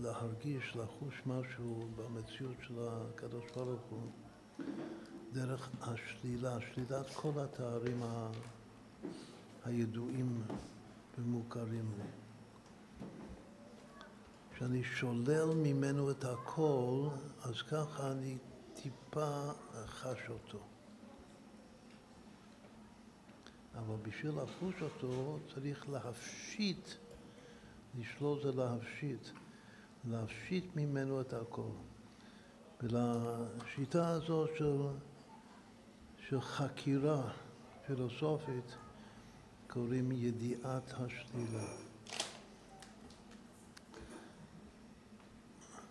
להרגיש, 0.00 0.76
לחוש 0.76 1.22
משהו 1.26 1.88
במציאות 1.96 2.56
של 2.66 2.74
הקדוש 2.78 3.44
ברוך 3.56 3.82
הוא 3.90 4.10
דרך 5.32 5.68
השלילה, 5.80 6.58
שלילת 6.60 7.10
כל 7.14 7.32
התארים 7.36 8.02
הידועים 9.64 10.42
ומוכרים 11.18 11.92
לי. 11.98 12.04
כשאני 14.54 14.84
שולל 14.84 15.48
ממנו 15.54 16.10
את 16.10 16.24
הכל, 16.24 17.08
אז 17.42 17.62
ככה 17.62 18.12
אני 18.12 18.36
טיפה 18.82 19.50
חש 19.86 20.18
אותו. 20.28 20.58
אבל 23.74 23.96
בשביל 24.02 24.32
לחוש 24.42 24.82
אותו 24.82 25.38
צריך 25.54 25.88
להפשיט 25.88 26.88
לשלול 27.98 28.42
זה 28.42 28.52
להפשיט, 28.52 29.28
להפשיט 30.10 30.64
ממנו 30.76 31.20
את 31.20 31.32
הכל. 31.32 31.70
ולשיטה 32.82 34.08
הזאת 34.08 34.50
של, 34.58 34.76
של 36.28 36.40
חקירה 36.40 37.30
פילוסופית 37.86 38.76
קוראים 39.66 40.12
ידיעת 40.12 40.92
השלילה. 40.92 41.64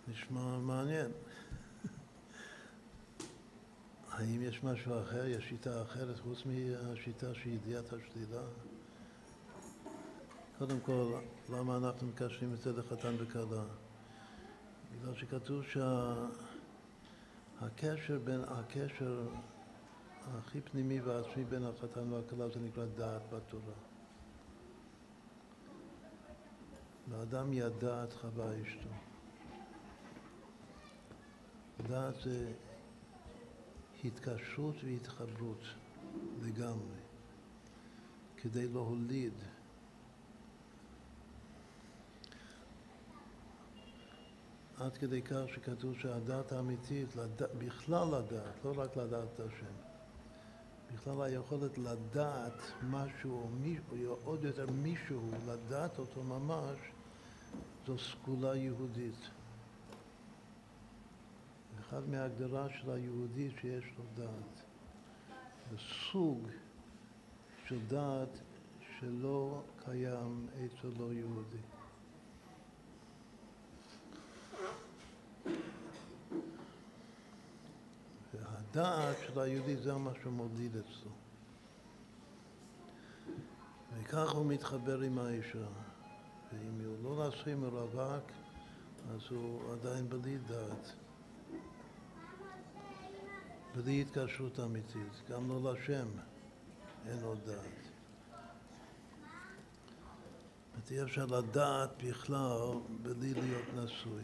נשמע 0.08 0.58
מעניין. 0.58 1.10
האם 4.20 4.42
יש 4.42 4.64
משהו 4.64 5.00
אחר, 5.02 5.26
יש 5.26 5.48
שיטה 5.48 5.82
אחרת 5.82 6.18
חוץ 6.18 6.42
מהשיטה 6.46 7.34
של 7.34 7.48
ידיעת 7.48 7.84
השלילה? 7.92 8.42
קודם 10.58 10.80
כל, 10.80 11.14
למה 11.48 11.76
אנחנו 11.76 12.06
מקשרים 12.06 12.54
את 12.54 12.60
זה 12.60 12.72
לחתן 12.72 13.14
וכלה? 13.18 13.64
בגלל 14.92 15.14
שכתוב 15.14 15.64
שהקשר 17.60 18.18
בין, 18.24 18.40
הקשר 18.48 19.28
הכי 20.24 20.60
פנימי 20.60 21.00
ועצמי 21.00 21.44
בין 21.44 21.64
החתן 21.64 22.12
והכלה 22.12 22.48
זה 22.48 22.60
נקרא 22.60 22.84
דעת 22.96 23.22
בתורה. 23.32 23.74
לאדם 27.10 27.52
ידע 27.52 28.04
את 28.04 28.12
חווה 28.12 28.62
אשתו. 28.62 28.90
דעת 31.88 32.14
זה 32.24 32.52
התקשרות 34.04 34.76
והתחברות 34.84 35.64
לגמרי, 36.42 37.00
כדי 38.36 38.68
להוליד. 38.68 39.34
עד 44.76 44.96
כדי 44.96 45.22
כך 45.22 45.42
שכתוב 45.54 45.98
שהדת 45.98 46.52
האמיתית, 46.52 47.16
לד... 47.16 47.42
בכלל 47.58 48.08
לדעת, 48.08 48.64
לא 48.64 48.72
רק 48.76 48.96
לדעת 48.96 49.28
את 49.34 49.40
השם, 49.40 49.74
בכלל 50.94 51.22
היכולת 51.22 51.78
לדעת 51.78 52.62
משהו, 52.82 53.32
או 53.32 53.48
מישהו, 53.48 54.16
עוד 54.24 54.44
יותר 54.44 54.66
מישהו, 54.70 55.30
לדעת 55.46 55.98
אותו 55.98 56.22
ממש, 56.22 56.78
זו 57.86 57.98
סגולה 57.98 58.56
יהודית. 58.56 59.30
אחד 61.90 62.08
מההגדרה 62.08 62.66
של 62.80 62.90
היהודי 62.90 63.50
שיש 63.60 63.84
לו 63.98 64.04
דעת. 64.14 64.62
זה 65.70 65.76
סוג 66.12 66.48
של 67.66 67.86
דעת 67.86 68.38
שלא 68.98 69.62
קיים 69.84 70.46
אצל 70.54 70.88
לא 70.98 71.12
יהודי. 71.12 71.58
והדעת 78.34 79.16
של 79.26 79.40
היהודי 79.40 79.76
זה 79.76 79.94
מה 79.94 80.10
שמוליד 80.22 80.76
אצלו. 80.76 81.10
וכך 83.98 84.30
הוא 84.30 84.46
מתחבר 84.46 85.00
עם 85.00 85.18
האישה. 85.18 85.68
ואם 86.52 86.80
הוא 86.84 87.18
לא 87.18 87.28
נשוי 87.28 87.54
מרווק, 87.54 88.30
אז 89.10 89.20
הוא 89.30 89.72
עדיין 89.72 90.08
בלי 90.08 90.38
דעת. 90.38 90.99
בלי 93.76 94.00
התקשרות 94.00 94.60
אמיתית, 94.60 95.12
גם 95.30 95.48
לא 95.48 95.72
לשם 95.72 96.08
אין 97.06 97.22
עוד 97.22 97.38
דעת. 97.46 97.90
אי 100.90 101.02
אפשר 101.02 101.26
לדעת 101.26 102.02
בכלל 102.04 102.58
בלי 103.02 103.34
להיות 103.34 103.64
נשוי. 103.76 104.22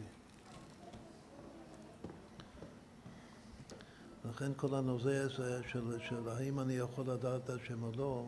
לכן 4.25 4.51
כל 4.55 4.75
הנושא 4.75 5.15
הזה 5.15 5.61
של, 5.67 5.99
של 5.99 6.29
האם 6.29 6.59
אני 6.59 6.73
יכול 6.73 7.09
לדעת 7.09 7.43
את 7.43 7.49
השם 7.49 7.83
או 7.83 7.91
לא, 7.97 8.25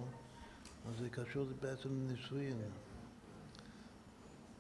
אז 0.90 0.96
זה 1.00 1.10
קשור 1.10 1.46
בעצם 1.62 1.90
לנישואין. 1.90 2.62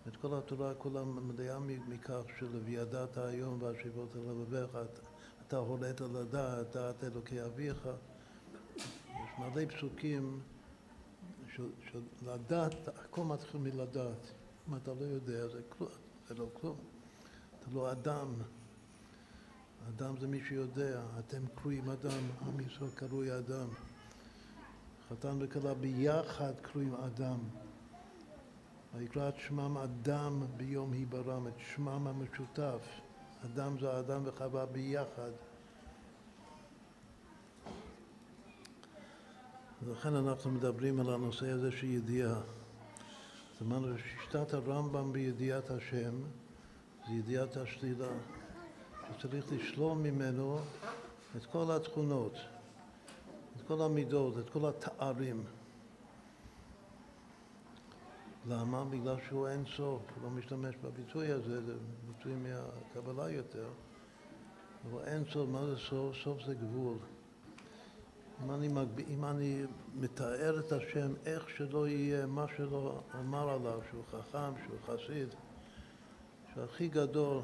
את 0.07 0.15
כל 0.15 0.37
התורה 0.37 0.73
כולה 0.73 1.03
מלאה 1.03 1.59
מכך 1.59 2.21
של 2.39 2.59
וידעת 2.65 3.17
היום 3.17 3.61
והשיבות 3.61 4.15
אל 4.15 4.21
לבביך, 4.21 4.77
אתה 5.49 5.57
הולט 5.57 6.01
על 6.01 6.15
הדעת, 6.15 6.75
דעת 6.75 7.03
אלוקי 7.03 7.43
אביך. 7.43 7.89
יש 9.07 9.29
מלא 9.39 9.65
פסוקים 9.65 10.39
של 11.55 12.01
לדעת, 12.21 12.87
הכל 12.87 13.23
מתחיל 13.23 13.59
מלדעת. 13.59 14.31
אם 14.69 14.75
אתה 14.75 14.91
לא 14.93 15.05
יודע, 15.05 15.47
זה 15.47 15.61
כלום, 15.69 15.89
זה 16.27 16.35
לא 16.35 16.45
כלום. 16.53 16.75
אתה 17.59 17.67
לא 17.73 17.91
אדם. 17.91 18.33
אדם 19.89 20.17
זה 20.19 20.27
מי 20.27 20.41
שיודע, 20.47 21.01
אתם 21.19 21.41
קרויים 21.55 21.89
אדם, 21.89 22.23
עם 22.41 22.59
ישראל 22.59 22.91
קרוי 22.95 23.37
אדם. 23.37 23.67
חתן 25.09 25.37
וכלה 25.39 25.73
ביחד 25.73 26.53
קרויים 26.61 26.95
אדם. 26.95 27.39
ויקרא 28.97 29.29
את 29.29 29.35
שמם 29.37 29.77
אדם 29.77 30.43
ביום 30.57 30.93
היברם, 30.93 31.47
את 31.47 31.59
שמם 31.75 32.07
המשותף. 32.07 33.08
אדם 33.45 33.79
זה 33.79 33.99
אדם 33.99 34.21
וחווה 34.25 34.65
ביחד. 34.65 35.31
ולכן 39.83 40.15
אנחנו 40.15 40.51
מדברים 40.51 40.99
על 40.99 41.13
הנושא 41.13 41.49
הזה 41.49 41.71
של 41.71 41.87
ידיעה. 41.87 42.35
זאת 43.51 43.61
אומרת, 43.61 43.95
שיטת 44.21 44.53
הרמב"ם 44.53 45.13
בידיעת 45.13 45.71
השם 45.71 46.15
זה 47.07 47.13
ידיעת 47.13 47.57
השלילה, 47.57 48.07
שצריך 49.17 49.45
לשלול 49.51 49.97
ממנו 49.97 50.59
את 51.37 51.45
כל 51.45 51.71
התכונות, 51.71 52.33
את 53.55 53.61
כל 53.67 53.81
המידות, 53.81 54.37
את 54.37 54.49
כל 54.49 54.69
התארים. 54.69 55.43
למה? 58.49 58.85
בגלל 58.85 59.15
שהוא 59.27 59.47
אין 59.47 59.63
סוף, 59.77 60.01
הוא 60.15 60.23
לא 60.23 60.29
משתמש 60.29 60.75
בביטוי 60.75 61.31
הזה, 61.31 61.65
זה 61.65 61.73
ביטוי 62.07 62.33
מהקבלה 62.35 63.31
יותר. 63.31 63.67
אבל 64.85 65.03
אין 65.03 65.23
סוף, 65.33 65.49
מה 65.49 65.65
זה 65.65 65.77
סוף? 65.77 66.15
סוף 66.23 66.37
זה 66.45 66.55
גבול. 66.55 66.97
אם 68.43 68.51
אני, 68.51 68.67
מגב... 68.67 68.99
אם 68.99 69.25
אני 69.25 69.63
מתאר 69.95 70.59
את 70.59 70.71
השם 70.71 71.13
איך 71.25 71.49
שלא 71.49 71.87
יהיה, 71.87 72.25
מה 72.25 72.45
שלא 72.57 73.01
אומר 73.19 73.49
עליו, 73.49 73.79
שהוא 73.89 74.03
חכם, 74.11 74.53
שהוא 74.65 74.77
חסיד, 74.85 75.29
שהכי 76.53 76.87
גדול, 76.87 77.41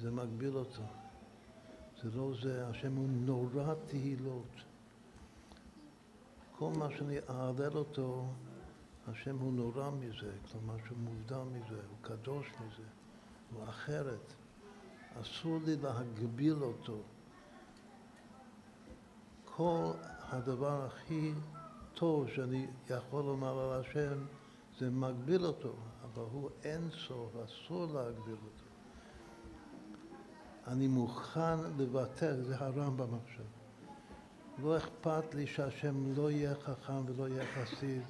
זה 0.00 0.10
מגביל 0.10 0.56
אותו. 0.56 0.82
זה 2.02 2.10
לא 2.14 2.32
זה, 2.42 2.66
השם 2.66 2.96
הוא 2.96 3.08
נורא 3.08 3.74
תהילות. 3.86 4.54
כל 6.58 6.70
מה 6.78 6.88
שאני 6.98 7.18
אעלל 7.30 7.76
אותו, 7.76 8.24
השם 9.08 9.38
הוא 9.38 9.52
נורא 9.52 9.90
מזה, 9.90 10.32
כלומר 10.52 10.74
שהוא 10.86 10.98
מובדל 10.98 11.42
מזה, 11.52 11.80
הוא 11.88 11.98
קדוש 12.02 12.46
מזה, 12.46 12.88
הוא 13.54 13.64
אחרת. 13.64 14.32
אסור 15.20 15.58
לי 15.64 15.76
להגביל 15.76 16.62
אותו. 16.62 16.98
כל 19.44 19.90
הדבר 20.30 20.84
הכי 20.84 21.32
טוב 21.94 22.28
שאני 22.28 22.66
יכול 22.90 23.24
לומר 23.24 23.58
על 23.58 23.80
השם 23.80 24.24
זה 24.78 24.90
מגביל 24.90 25.44
אותו, 25.44 25.72
אבל 26.02 26.24
הוא 26.32 26.50
אין 26.64 26.90
סוף, 26.90 27.32
אסור 27.44 27.86
להגביל 27.86 28.36
אותו. 28.44 28.66
אני 30.66 30.88
מוכן 30.88 31.58
לוותר, 31.76 32.42
זה 32.44 32.56
הרמב"ם 32.58 33.14
עכשיו. 33.24 33.44
לא 34.58 34.76
אכפת 34.76 35.34
לי 35.34 35.46
שהשם 35.46 36.14
לא 36.16 36.30
יהיה 36.30 36.54
חכם 36.54 37.02
ולא 37.06 37.28
יהיה 37.28 37.44
חסיד. 37.54 38.02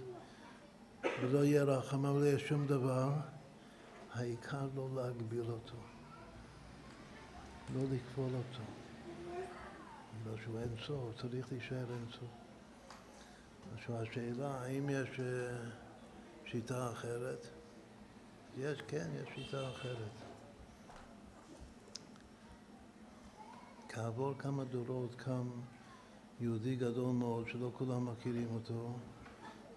ולא 1.05 1.45
יהיה 1.45 1.65
רחם, 1.65 2.07
אבל 2.07 2.21
לא 2.21 2.25
יהיה 2.25 2.39
שום 2.39 2.67
דבר, 2.67 3.13
העיקר 4.13 4.69
לא 4.75 4.89
להגביל 4.95 5.51
אותו, 5.51 5.77
לא 7.75 7.81
לכבול 7.91 8.31
אותו. 8.35 8.63
בגלל 10.23 10.37
שהוא 10.43 10.59
אין 10.59 10.77
סוף, 10.87 11.21
צריך 11.21 11.53
להישאר 11.53 11.91
אין 11.91 12.07
סוף. 12.11 12.31
עכשיו 13.75 13.97
השאלה, 13.97 14.61
האם 14.63 14.89
יש 14.91 15.21
אה, 15.21 15.71
שיטה 16.45 16.93
אחרת? 16.93 17.47
יש, 18.59 18.81
כן, 18.89 19.09
יש 19.15 19.29
שיטה 19.35 19.71
אחרת. 19.71 20.13
כעבור 23.89 24.35
כמה 24.39 24.65
דורות 24.65 25.15
קם 25.15 25.49
יהודי 26.41 26.77
גדול 26.77 27.13
מאוד 27.13 27.49
שלא 27.49 27.71
כולם 27.79 28.13
מכירים 28.13 28.49
אותו, 28.55 28.93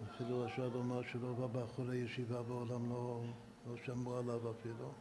אפילו 0.04 0.46
אפשר 0.46 0.68
לומר 0.68 1.02
שרוב 1.12 1.42
הבחורי 1.42 1.96
ישיבה 1.96 2.42
בעולם 2.42 2.90
לא, 2.90 3.22
לא 3.66 3.76
שמעו 3.84 4.16
עליו 4.16 4.50
אפילו, 4.50 4.92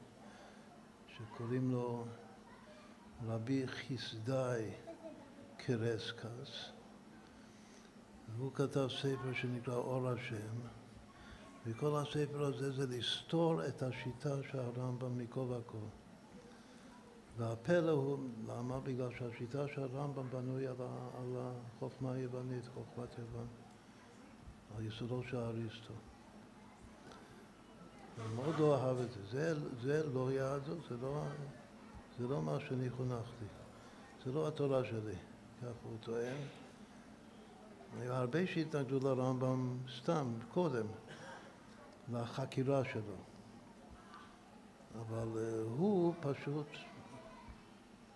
שקוראים 1.07 1.71
לו 1.71 2.05
רבי 3.25 3.67
חסדאי 3.67 4.71
קרסקס, 5.57 6.71
והוא 8.35 8.53
כתב 8.53 8.87
ספר 8.89 9.33
שנקרא 9.33 9.75
אור 9.75 10.09
השם, 10.09 10.55
וכל 11.65 11.95
הספר 11.95 12.43
הזה 12.43 12.71
זה 12.71 12.97
לסתור 12.97 13.67
את 13.67 13.83
השיטה 13.83 14.43
של 14.51 14.59
הרמב"ם 14.59 15.17
מכל 15.17 15.39
וכל. 15.39 15.77
והפלא 17.37 17.91
הוא, 17.91 18.19
למה? 18.47 18.79
בגלל 18.79 19.09
שהשיטה 19.17 19.67
של 19.67 19.83
הרמב"ם 19.83 20.29
בנוי 20.29 20.67
על 20.67 20.75
החוכמה 21.37 22.13
היוונית, 22.13 22.67
חוכמת 22.73 23.19
יוון, 23.19 23.47
על 24.77 24.85
יסודו 24.85 25.23
של 25.23 25.37
אריסטו. 25.37 25.93
הוא 28.17 28.35
מאוד 28.35 28.59
לא 28.59 28.75
אהב 28.75 28.97
את 28.97 29.11
זה. 29.11 29.19
זה, 29.31 29.69
זה 29.81 30.09
לא 30.13 30.31
יהדות, 30.31 30.77
זה 30.89 30.97
לא, 31.01 31.23
זה 32.19 32.27
לא 32.27 32.41
מה 32.41 32.57
שאני 32.59 32.89
חונכתי. 32.89 33.45
זה 34.25 34.31
לא 34.31 34.47
התורה 34.47 34.85
שלי, 34.85 35.15
כך 35.61 35.73
הוא 35.83 35.97
טוען. 36.01 36.37
היו 37.99 38.13
הרבה 38.13 38.47
שהתנגדו 38.47 38.99
לרמב"ם 38.99 39.77
סתם, 39.97 40.33
קודם, 40.53 40.85
לחקירה 42.13 42.83
שלו. 42.85 43.15
אבל 45.01 45.27
אה, 45.37 45.61
הוא 45.77 46.13
פשוט 46.21 46.67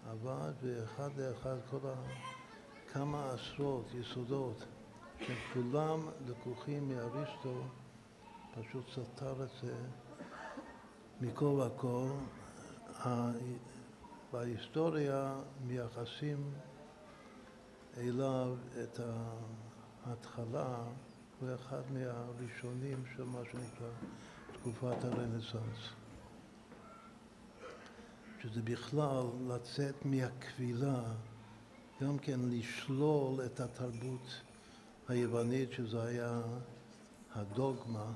עבד 0.10 0.54
ואחד 0.62 1.10
לאחד 1.18 1.56
כל 1.70 1.88
ה... 1.88 1.94
כמה 2.94 3.32
עשרות 3.32 3.86
יסודות 3.94 4.66
שכולם 5.22 6.00
לקוחים 6.28 6.88
מאריסטו, 6.88 7.62
פשוט 8.56 8.86
סתר 8.90 9.44
את 9.44 9.50
זה 9.62 9.76
מכל 11.22 11.62
וכל. 11.68 12.10
בהיסטוריה 14.32 15.36
מייחסים 15.68 16.52
אליו 17.98 18.56
את 18.84 19.00
ההתחלה, 20.06 20.78
הוא 21.40 21.50
אחד 21.56 21.82
מהראשונים 21.94 23.04
של 23.16 23.24
מה 23.24 23.40
שנקרא 23.52 23.90
תקופת 24.54 25.04
הרנסאנס. 25.04 25.90
שזה 28.42 28.62
בכלל 28.62 29.24
לצאת 29.48 30.06
מהקבילה, 30.06 31.02
גם 32.02 32.18
כן 32.18 32.40
לשלול 32.44 33.46
את 33.46 33.60
התרבות 33.60 34.42
היוונית, 35.10 35.72
שזה 35.72 36.04
היה 36.04 36.42
הדוגמה 37.36 38.12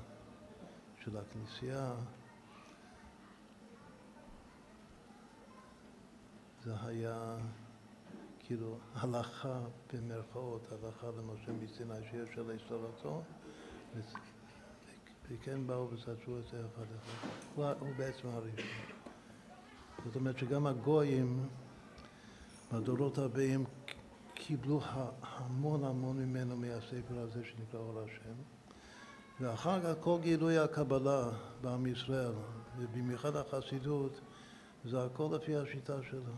של 1.04 1.16
הכנסייה. 1.16 1.94
זה 6.64 6.74
היה 6.82 7.36
כאילו 8.38 8.78
הלכה 8.94 9.60
במרכאות, 9.92 10.72
הלכה 10.72 11.06
למשה 11.06 11.52
מסיני 11.52 11.94
שיש 12.10 12.38
על 12.38 12.50
הסתרתו, 12.50 13.22
וכן 15.30 15.66
באו 15.66 15.90
וסתרו 15.90 16.38
את 16.38 16.44
זה 16.50 16.62
אחד 16.74 16.84
אחד. 16.96 17.74
הוא 17.80 17.88
בעצם 17.96 18.28
הראשון. 18.28 18.66
זאת 20.04 20.16
אומרת 20.16 20.38
שגם 20.38 20.66
הגויים 20.66 21.48
בדורות 22.72 23.18
הבאים 23.18 23.64
קיבלו 24.34 24.80
המון 25.22 25.84
המון 25.84 26.18
ממנו 26.18 26.56
מהספר 26.56 27.18
הזה 27.18 27.42
שנקרא 27.44 27.80
אור 27.80 28.00
השם. 28.00 28.34
ואחר 29.40 29.80
כך 29.80 30.00
כל 30.00 30.18
גילוי 30.22 30.58
הקבלה 30.58 31.30
בעם 31.60 31.86
ישראל, 31.86 32.32
ובמיוחד 32.78 33.36
החסידות, 33.36 34.20
זה 34.84 35.04
הכל 35.04 35.28
לפי 35.36 35.56
השיטה 35.56 36.02
שלו. 36.10 36.32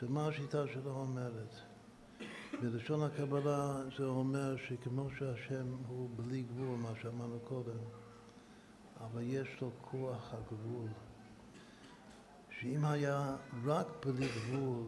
שמה 0.00 0.26
השיטה 0.26 0.66
שלו 0.66 0.90
אומרת? 0.90 1.54
בלשון 2.62 3.02
הקבלה 3.02 3.80
זה 3.98 4.04
אומר 4.04 4.56
שכמו 4.56 5.08
שהשם 5.18 5.66
הוא 5.88 6.10
בלי 6.16 6.42
גבול, 6.42 6.78
מה 6.78 6.92
שאמרנו 7.02 7.38
קודם, 7.48 7.78
אבל 9.00 9.22
יש 9.22 9.48
לו 9.60 9.70
כוח 9.80 10.34
הגבול. 10.34 10.88
שאם 12.60 12.84
היה 12.84 13.36
רק 13.64 13.86
בלי 14.06 14.28
גבול, 14.28 14.84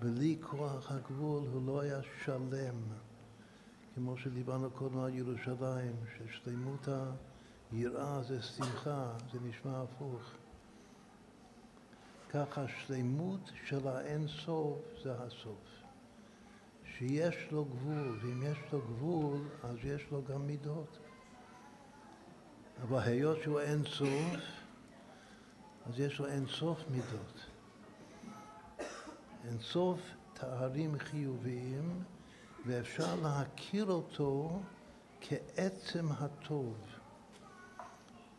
בלי 0.00 0.36
כוח 0.40 0.92
הגבול, 0.92 1.42
הוא 1.52 1.66
לא 1.66 1.80
היה 1.80 2.00
שלם. 2.24 2.82
כמו 3.94 4.16
שדיברנו 4.16 4.70
קודם 4.70 4.98
על 4.98 5.14
ירושלים, 5.14 5.96
ששלמות 6.18 6.88
היראה 7.72 8.22
זה 8.22 8.42
שמחה, 8.42 9.12
זה 9.32 9.38
נשמע 9.42 9.82
הפוך. 9.82 10.22
ככה 12.30 12.62
השלמות 12.62 13.50
של 13.66 13.88
האין 13.88 14.28
סוף 14.28 14.78
זה 15.02 15.12
הסוף. 15.22 15.82
שיש 16.84 17.36
לו 17.50 17.64
גבול, 17.64 18.18
ואם 18.22 18.42
יש 18.42 18.58
לו 18.72 18.80
גבול, 18.80 19.38
אז 19.62 19.76
יש 19.84 20.02
לו 20.10 20.22
גם 20.24 20.46
מידות. 20.46 20.98
אבל 22.82 22.98
היות 22.98 23.42
שהוא 23.42 23.60
אין 23.60 23.84
סוף, 23.84 24.40
אז 25.86 26.00
יש 26.00 26.18
לו 26.18 26.26
אין 26.26 26.46
סוף 26.46 26.78
מידות. 26.90 27.49
אין 29.50 29.58
סוף 29.58 30.00
תארים 30.32 30.98
חיוביים, 30.98 32.02
ואפשר 32.66 33.20
להכיר 33.22 33.90
אותו 33.90 34.60
כעצם 35.20 36.06
הטוב. 36.12 36.76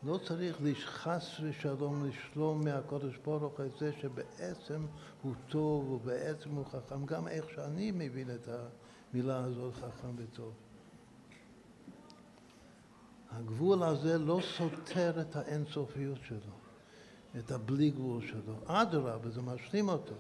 לא 0.04 0.20
צריך 0.28 0.58
חס 0.86 1.40
ושלום 1.44 2.06
לשלום 2.06 2.64
מהקודש 2.66 3.18
ברוך 3.18 3.62
את 3.62 3.78
זה 3.80 3.92
שבעצם 4.02 4.86
הוא 5.22 5.34
טוב 5.48 5.90
ובעצם 5.90 6.50
הוא 6.50 6.66
חכם, 6.66 7.06
גם 7.06 7.28
איך 7.28 7.46
שאני 7.56 7.92
מבין 7.92 8.36
את 8.36 8.48
המילה 8.48 9.44
הזאת, 9.44 9.74
חכם 9.74 10.16
וטוב. 10.18 10.54
הגבול 13.32 13.84
הזה 13.84 14.18
לא 14.18 14.40
סותר 14.58 15.22
את 15.22 15.36
האינסופיות 15.36 16.20
שלו. 16.24 16.56
את 17.40 17.52
הבלי 17.52 17.90
גבול 17.90 18.28
שלו. 18.28 18.56
אדרבה, 18.66 19.30
זה 19.30 19.42
משלים 19.42 19.90
אותו. 19.90 20.16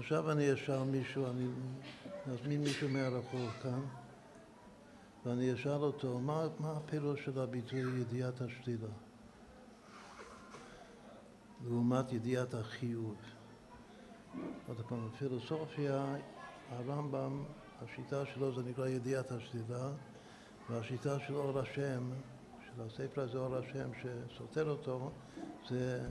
עכשיו 0.00 0.30
אני 0.30 0.54
אשאל 0.54 0.82
מישהו, 0.82 1.26
אני 1.26 1.46
אזמין 2.32 2.60
מישהו 2.60 2.88
מהרחוב 2.88 3.50
כאן, 3.62 3.80
ואני 5.26 5.54
אשאל 5.54 5.82
אותו, 5.82 6.18
מה, 6.18 6.46
מה 6.58 6.72
הפירוש 6.72 7.24
של 7.24 7.40
הביטוי 7.40 8.00
ידיעת 8.00 8.40
השלילה? 8.40 8.88
לעומת 11.64 12.12
ידיעת 12.12 12.54
החיוב. 12.54 13.14
עוד 14.68 14.80
פעם, 14.88 15.08
בפילוסופיה, 15.08 16.16
הרמב"ם, 16.70 17.44
השיטה 17.82 18.26
שלו 18.26 18.54
זה 18.54 18.70
נקרא 18.70 18.88
ידיעת 18.88 19.32
השלילה, 19.32 19.90
והשיטה 20.70 21.18
של 21.18 21.34
אור 21.34 21.58
השם, 21.58 22.10
של 22.66 22.82
הספר 22.82 23.22
הזה 23.22 23.38
אור 23.38 23.56
השם 23.56 23.90
שסותר 24.02 24.70
אותו, 24.70 25.10
זה, 25.68 26.08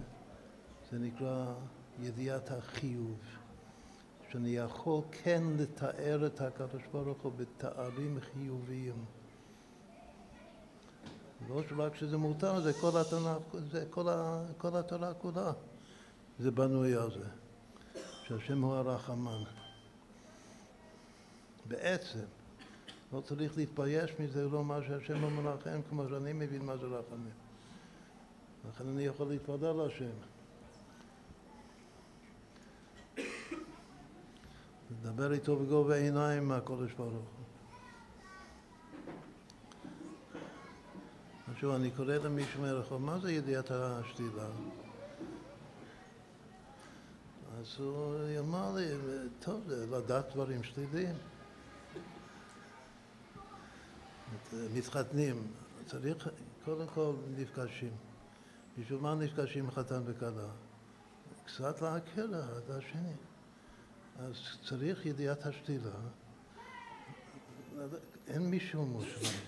זה 0.92 1.00
נקרא 1.00 1.54
ידיעת 2.00 2.52
החיוב. 2.52 3.18
שאני 4.32 4.50
יכול 4.50 5.02
כן 5.12 5.44
לתאר 5.58 6.26
את 6.26 6.42
הקדוש 6.42 6.82
ברוך 6.92 7.22
הוא 7.22 7.32
בתארים 7.38 8.20
חיוביים. 8.20 9.06
לא 11.50 11.62
רק 11.78 11.96
שזה 11.96 12.18
מותר, 12.18 12.62
זה 12.62 12.74
כל 12.74 12.98
התנ"ך, 12.98 13.62
זה 13.72 13.86
כל, 13.90 14.10
ה, 14.10 14.46
כל 14.58 14.78
התורה 14.78 15.14
כולה. 15.14 15.52
זה 16.40 16.52
בנוי 16.52 16.96
על 16.96 17.12
זה, 17.12 17.26
שהשם 18.24 18.62
הוא 18.62 18.74
הרחמן. 18.74 19.44
בעצם. 21.66 22.26
לא 23.14 23.22
צריך 23.22 23.58
להתבייש 23.58 24.12
מזה, 24.20 24.48
לא 24.50 24.64
מה 24.64 24.80
שהשם 24.88 25.24
הוא 25.24 25.32
מרחם, 25.32 25.82
כמו 25.90 26.04
שאני 26.10 26.34
מבין 26.34 26.66
מה 26.66 26.78
זה 26.78 26.86
רחמים. 26.86 27.34
לכן 28.70 28.88
אני 28.88 29.04
יכול 29.04 29.28
להתוודע 29.28 29.74
להשם. 29.74 30.39
לדבר 35.10 35.34
איתו 35.34 35.56
בגובה 35.56 35.96
עיניים 35.96 36.48
מהקודש 36.48 36.94
ברוך 36.94 37.14
הוא. 37.14 37.22
עכשיו 41.54 41.76
אני 41.76 41.92
קורא 41.92 42.14
למישהו 42.14 42.62
מרחוב, 42.62 43.02
מה 43.02 43.20
זה 43.20 43.32
ידיעת 43.32 43.72
השתילה? 43.72 44.48
אז 47.60 47.76
הוא 47.80 48.16
אמר 48.40 48.76
לי, 48.76 48.86
טוב, 49.40 49.70
לדעת 49.70 50.34
דברים 50.34 50.64
שליליים. 50.64 51.16
מתחתנים, 54.74 55.48
צריך 55.86 56.30
קודם 56.66 56.88
כל 56.88 57.14
נפגשים. 57.38 57.94
בשביל 58.80 59.00
מה 59.00 59.16
נפגשים 59.16 59.72
חתן 59.72 60.02
וכלה? 60.06 60.50
קצת 61.46 61.82
להקל 61.82 62.36
אחד 62.36 62.72
השני. 62.72 63.29
אז 64.20 64.36
צריך 64.70 65.06
ידיעת 65.06 65.46
השתילה. 65.46 65.90
אין 68.28 68.42
מישהו 68.42 68.86
מושלם. 68.86 69.40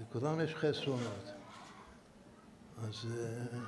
לכולם 0.00 0.40
יש 0.40 0.54
חסרונות. 0.54 1.24
אז 2.82 3.06
אה, 3.10 3.58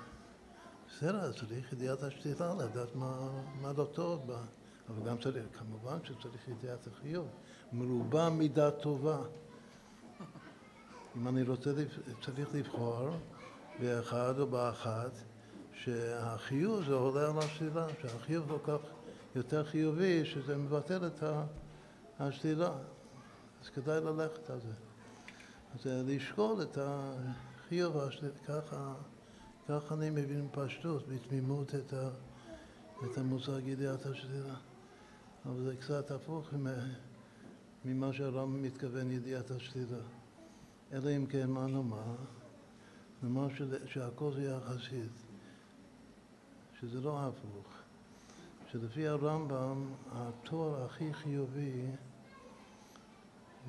בסדר, 0.89 1.33
צריך 1.33 1.73
ידיעת 1.73 2.03
השתילה, 2.03 2.55
לדעת 2.55 2.95
מה, 2.95 3.31
מה 3.61 3.73
לא 3.77 3.89
טוב 3.93 4.27
בה. 4.27 4.41
אבל 4.89 5.11
גם 5.11 5.19
צריך, 5.19 5.45
כמובן 5.59 5.99
שצריך 6.05 6.49
ידיעת 6.49 6.87
החיוב. 6.87 7.29
מרובה 7.73 8.31
מידה 8.31 8.71
טובה. 8.71 9.19
אם 11.17 11.29
אני 11.29 11.43
רוצה, 11.43 11.71
צריך 12.25 12.55
לבחור 12.55 13.09
באחד 13.81 14.39
או 14.39 14.47
באחת, 14.47 15.13
שהחיוב 15.73 16.85
זה 16.85 16.95
עולה 16.95 17.31
על 17.31 17.39
השלילה, 17.39 17.87
שהחיוב 18.03 18.49
כל 18.49 18.79
כך 18.79 18.87
יותר 19.35 19.65
חיובי, 19.65 20.25
שזה 20.25 20.57
מבטל 20.57 21.07
את 21.07 21.23
השלילה. 22.19 22.73
אז 23.63 23.69
כדאי 23.69 24.01
ללכת 24.01 24.51
על 24.51 24.61
זה. 24.61 24.73
אז 25.75 25.87
לשקול 25.87 26.63
את 26.63 26.79
החיוב 26.81 27.97
והשלילה, 27.97 28.35
ככה, 28.47 28.95
ככה 29.69 29.95
אני 29.95 30.11
מבין 30.11 30.49
פשטות, 30.53 31.09
בתמימות 31.09 31.75
את, 31.75 31.93
ה, 31.93 32.09
את 33.05 33.19
המושג 33.19 33.61
ידיעת 33.65 34.07
השלילה. 34.07 34.55
אבל 35.47 35.63
זה 35.65 35.77
קצת 35.77 36.11
הפוך 36.11 36.49
ממה 37.85 38.13
שהרמב"ם 38.13 38.63
מתכוון 38.63 39.11
ידיעת 39.11 39.51
השלילה. 39.51 40.03
אלא 40.93 41.11
אם 41.17 41.27
כן, 41.27 41.51
מה 41.51 41.67
נאמר? 41.67 42.15
נאמר 43.23 43.47
שהכל 43.87 44.33
זה 44.33 44.43
יחסית, 44.43 45.13
שזה 46.81 47.01
לא 47.01 47.27
הפוך. 47.27 47.84
שלפי 48.75 49.09
הרמב"ם, 49.09 49.87
התואר 50.13 50.85
הכי 50.85 51.15
חיובי 51.15 51.87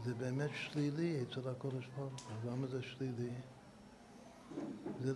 זה 0.04 0.14
באמת 0.14 0.50
שלילי 0.54 1.24
אצל 1.24 1.50
הקודש 1.50 1.88
ברוך 1.96 2.14
הוא. 2.14 2.52
למה 2.52 2.68
זה 2.68 2.82
שלילי? 2.82 3.34
זה, 5.04 5.14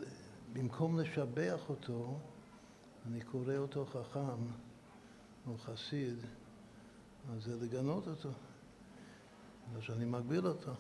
במקום 0.53 0.99
לשבח 0.99 1.69
אותו, 1.69 2.19
אני 3.07 3.21
קורא 3.21 3.57
אותו 3.57 3.85
חכם 3.85 4.45
או 5.47 5.57
חסיד, 5.57 6.17
אז 7.31 7.43
זה 7.43 7.65
לגנות 7.65 8.07
אותו, 8.07 8.29
בגלל 9.69 9.81
שאני 9.81 10.05
מגביל 10.05 10.47
אותו. 10.47 10.71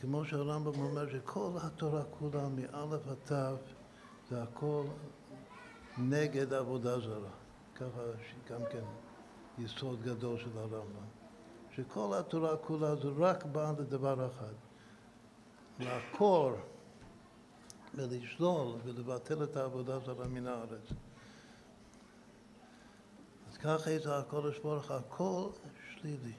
כמו 0.00 0.24
שהרמב"ם 0.24 0.80
אומר 0.80 1.08
שכל 1.12 1.50
התורה 1.62 2.02
כולה, 2.04 2.48
מאלף 2.48 3.08
עד 3.08 3.16
תו, 3.24 3.56
זה 4.30 4.42
הכל 4.42 4.84
נגד 5.98 6.52
עבודה 6.52 7.00
זרה. 7.00 7.30
ככה 7.74 8.02
גם 8.50 8.60
כן 8.70 8.84
יסוד 9.58 10.02
גדול 10.02 10.38
של 10.38 10.58
הרמב"ם. 10.58 11.06
שכל 11.76 12.14
התורה 12.18 12.56
כולה 12.56 12.96
זה 12.96 13.08
רק 13.18 13.44
בא 13.44 13.72
לדבר 13.78 14.26
אחד, 14.26 14.54
לעקור 15.80 16.52
ולשלול 17.94 18.76
ולבטל 18.84 19.44
את 19.44 19.56
העבודה 19.56 19.98
זרה 19.98 20.28
מן 20.28 20.46
הארץ. 20.46 20.88
אז 23.50 23.56
ככה 23.56 23.90
יצא 23.90 24.14
הקודש 24.14 24.58
ברוך 24.58 24.90
הכל 24.90 25.48
שלילי. 25.94 26.32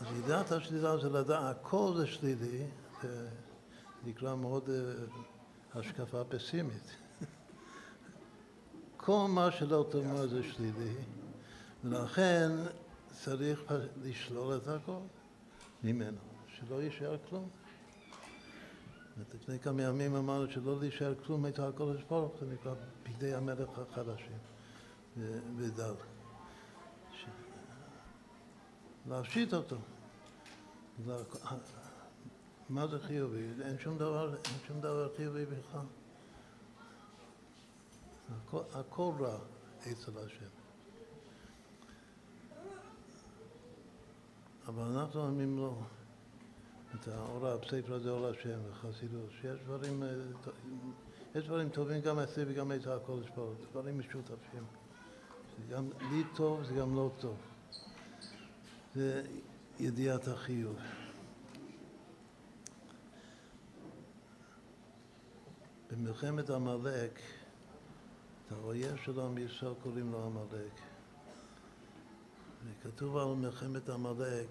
אז 0.00 0.06
ידיעת 0.18 0.52
השלילה 0.52 0.98
זה 0.98 1.08
לדעת, 1.08 1.56
הכל 1.56 1.92
זה 1.96 2.06
שלילי, 2.06 2.66
זה 3.02 3.28
נקרא 4.04 4.34
מאוד 4.34 4.70
אה, 4.70 5.04
השקפה 5.74 6.24
פסימית. 6.24 7.01
כל 9.04 9.26
מה 9.28 9.52
שלא 9.52 9.86
תאמר 9.90 10.26
זה 10.26 10.42
שלילי, 10.42 10.94
ולכן 11.84 12.50
צריך 13.12 13.64
לשלול 14.02 14.56
את 14.56 14.68
הכל 14.68 14.98
ממנו, 15.84 16.18
שלא 16.46 16.82
יישאר 16.82 17.16
כלום. 17.28 17.48
לפני 19.34 19.58
כמה 19.58 19.82
ימים 19.82 20.16
אמרנו 20.16 20.50
שלא 20.50 20.80
להישאר 20.80 21.14
כלום 21.26 21.46
את 21.46 21.58
הקודש 21.58 22.02
ברוך 22.02 22.32
זה 22.40 22.46
נקרא 22.46 22.74
בגדי 23.02 23.34
המלך 23.34 23.68
החדשים 23.78 24.38
ודל. 25.56 25.94
להפשיט 29.08 29.54
אותו. 29.54 29.76
מה 32.68 32.86
זה 32.86 32.98
חיובי? 32.98 33.48
אין 33.62 33.78
שום 33.78 33.98
דבר, 33.98 34.34
אין 34.34 34.58
שום 34.66 34.80
דבר 34.80 35.08
חיובי 35.16 35.44
בכלל. 35.44 36.01
הכל, 38.30 38.62
הכל 38.74 39.12
רע 39.20 39.38
אצל 39.78 40.18
השם. 40.18 40.62
אבל 44.66 44.82
אנחנו 44.82 45.20
אומרים 45.20 45.58
לו, 45.58 45.82
את 46.94 47.08
האור, 47.08 47.48
הספר 47.48 47.94
הזה 47.94 48.10
אור 48.10 48.26
השם 48.26 48.58
וחסידות, 48.70 49.30
שיש 49.40 49.60
דברים, 49.64 50.02
יש 51.34 51.44
דברים 51.44 51.68
טובים 51.68 52.00
גם 52.00 52.18
אצלי 52.18 52.44
וגם 52.48 52.72
אצל 52.72 52.92
הקודש 52.92 53.28
ברוך 53.36 53.54
דברים 53.70 53.98
משותפים. 53.98 54.64
גם 55.70 55.88
לי 56.10 56.22
טוב, 56.36 56.62
זה 56.62 56.74
גם 56.74 56.96
לא 56.96 57.10
טוב. 57.20 57.36
זה 58.94 59.22
ידיעת 59.80 60.28
החיוב. 60.28 60.76
במלחמת 65.90 66.50
עמלק, 66.50 67.20
האויב 68.52 68.96
של 69.04 69.20
עם 69.20 69.38
ישראל 69.38 69.74
קוראים 69.82 70.12
לו 70.12 70.24
עמלק. 70.26 70.72
וכתוב 72.64 73.16
על 73.16 73.34
מלחמת 73.34 73.88
עמלק 73.88 74.48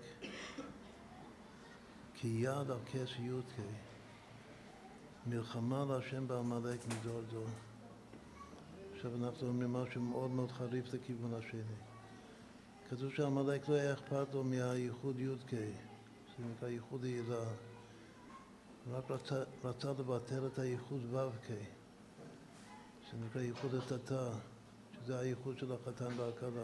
כי 2.16 2.28
יד 2.28 2.72
על 2.72 2.80
כס 2.86 3.10
יודקי, 3.20 3.62
מלחמה 5.28 5.86
להשם 5.90 6.28
בעמלק 6.28 6.80
מדור 6.88 7.22
דור. 7.22 7.48
עכשיו 8.96 9.12
אנחנו 9.16 9.48
אומרים 9.48 9.74
משהו 9.74 10.02
מאוד 10.02 10.32
מאוד 10.32 10.52
חריף 10.52 10.94
לכיוון 10.94 11.34
השני. 11.34 11.62
כתוב 12.90 13.14
שעמלק 13.14 13.70
לא 13.70 13.76
היה 13.76 13.94
אכפת 13.94 14.34
לו 14.34 14.44
מהייחוד 14.44 15.20
י"ק, 15.20 15.52
זה 16.38 16.46
נקרא 16.56 16.68
ייחוד 16.68 17.04
הילה. 17.04 17.46
רק 18.92 19.12
רצה, 19.12 19.44
רצה 19.64 19.92
לבטל 19.92 20.48
את 20.48 20.60
הייחוד 20.60 21.14
ו"ק, 21.14 21.52
שנקרא 23.12 23.42
ייחוד 23.42 23.76
התתה, 23.76 24.30
שזה 24.94 25.20
הייחוד 25.20 25.58
של 25.58 25.72
החתן 25.72 26.18
והכלה. 26.18 26.64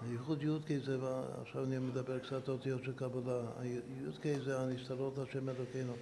הייחוד 0.00 0.42
י"ק 0.42 0.84
זה, 0.84 0.98
עכשיו 1.42 1.64
אני 1.64 1.78
מדבר 1.78 2.18
קצת 2.18 2.48
אותיות 2.48 2.84
של 2.84 2.92
קבלה, 2.92 3.42
י"ק 3.64 4.42
זה 4.44 4.60
הנסתרות 4.60 5.18
השם 5.18 5.48
אלוקינו, 5.48 5.92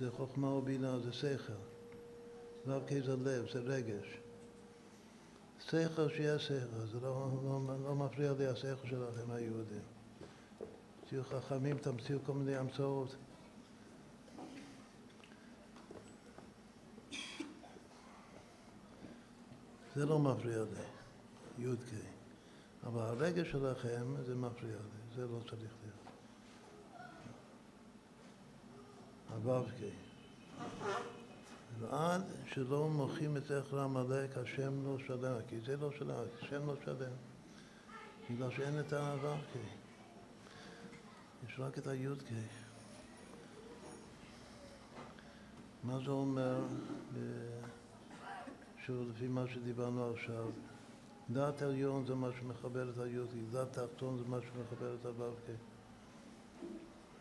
זה 0.00 0.10
חוכמה 0.10 0.48
ובינה, 0.48 0.98
זה 0.98 1.12
שכל. 1.12 1.52
ו"ק 2.66 2.92
זה 3.04 3.16
לב, 3.16 3.46
זה 3.52 3.60
רגש. 3.60 4.18
שכל 5.60 6.08
שיהיה 6.08 6.38
שכל, 6.38 6.86
זה 6.92 7.00
לא, 7.00 7.28
לא, 7.44 7.60
לא 7.84 7.94
מפריע 7.94 8.32
לי 8.38 8.46
השכל 8.46 8.88
שלכם 8.88 9.30
היהודים. 9.30 9.82
תהיו 11.08 11.24
חכמים, 11.24 11.78
תמציאו 11.78 12.18
כל 12.26 12.32
מיני 12.32 12.56
המצאות. 12.56 13.16
זה 19.98 20.06
לא 20.06 20.18
מפריע 20.18 20.58
לי, 20.58 21.64
י"ק. 21.64 21.90
אבל 22.86 23.02
הרגש 23.02 23.50
שלכם 23.50 24.06
זה 24.26 24.34
מפריע 24.34 24.76
לי, 24.76 25.16
זה 25.16 25.22
לא 25.22 25.38
צריך 25.50 25.72
להיות. 25.82 25.98
הו"ק. 29.44 29.74
ועד 31.80 32.22
שלא 32.46 32.88
מוחים 32.88 33.36
את 33.36 33.44
זכר 33.44 33.80
עמלק, 33.80 34.38
השם 34.38 34.84
לא 34.84 34.98
שלם, 35.06 35.34
כי 35.48 35.60
זה 35.60 35.76
לא 35.76 35.90
שלם, 35.98 36.14
השם 36.42 36.66
לא 36.66 36.74
שלם. 36.84 37.12
בגלל 38.30 38.50
שאין 38.50 38.80
את 38.80 38.92
הו"ק. 38.92 39.62
יש 41.48 41.60
רק 41.60 41.78
את 41.78 41.86
הי"ק. 41.86 42.32
מה 45.84 45.98
זה 46.04 46.10
אומר, 46.10 46.60
שוב, 48.88 49.08
לפי 49.08 49.28
מה 49.28 49.44
שדיברנו 49.48 50.10
עכשיו? 50.10 50.44
דעת 51.30 51.62
עליון 51.62 52.06
זה 52.06 52.14
מה 52.14 52.28
שמחבר 52.38 52.90
את 52.90 52.98
הי"ק, 52.98 53.50
דעת 53.52 53.72
תחתון 53.72 54.18
זה 54.18 54.24
מה 54.24 54.38
שמחבר 54.40 54.94
את 54.94 55.06
הו"ק. 55.06 55.50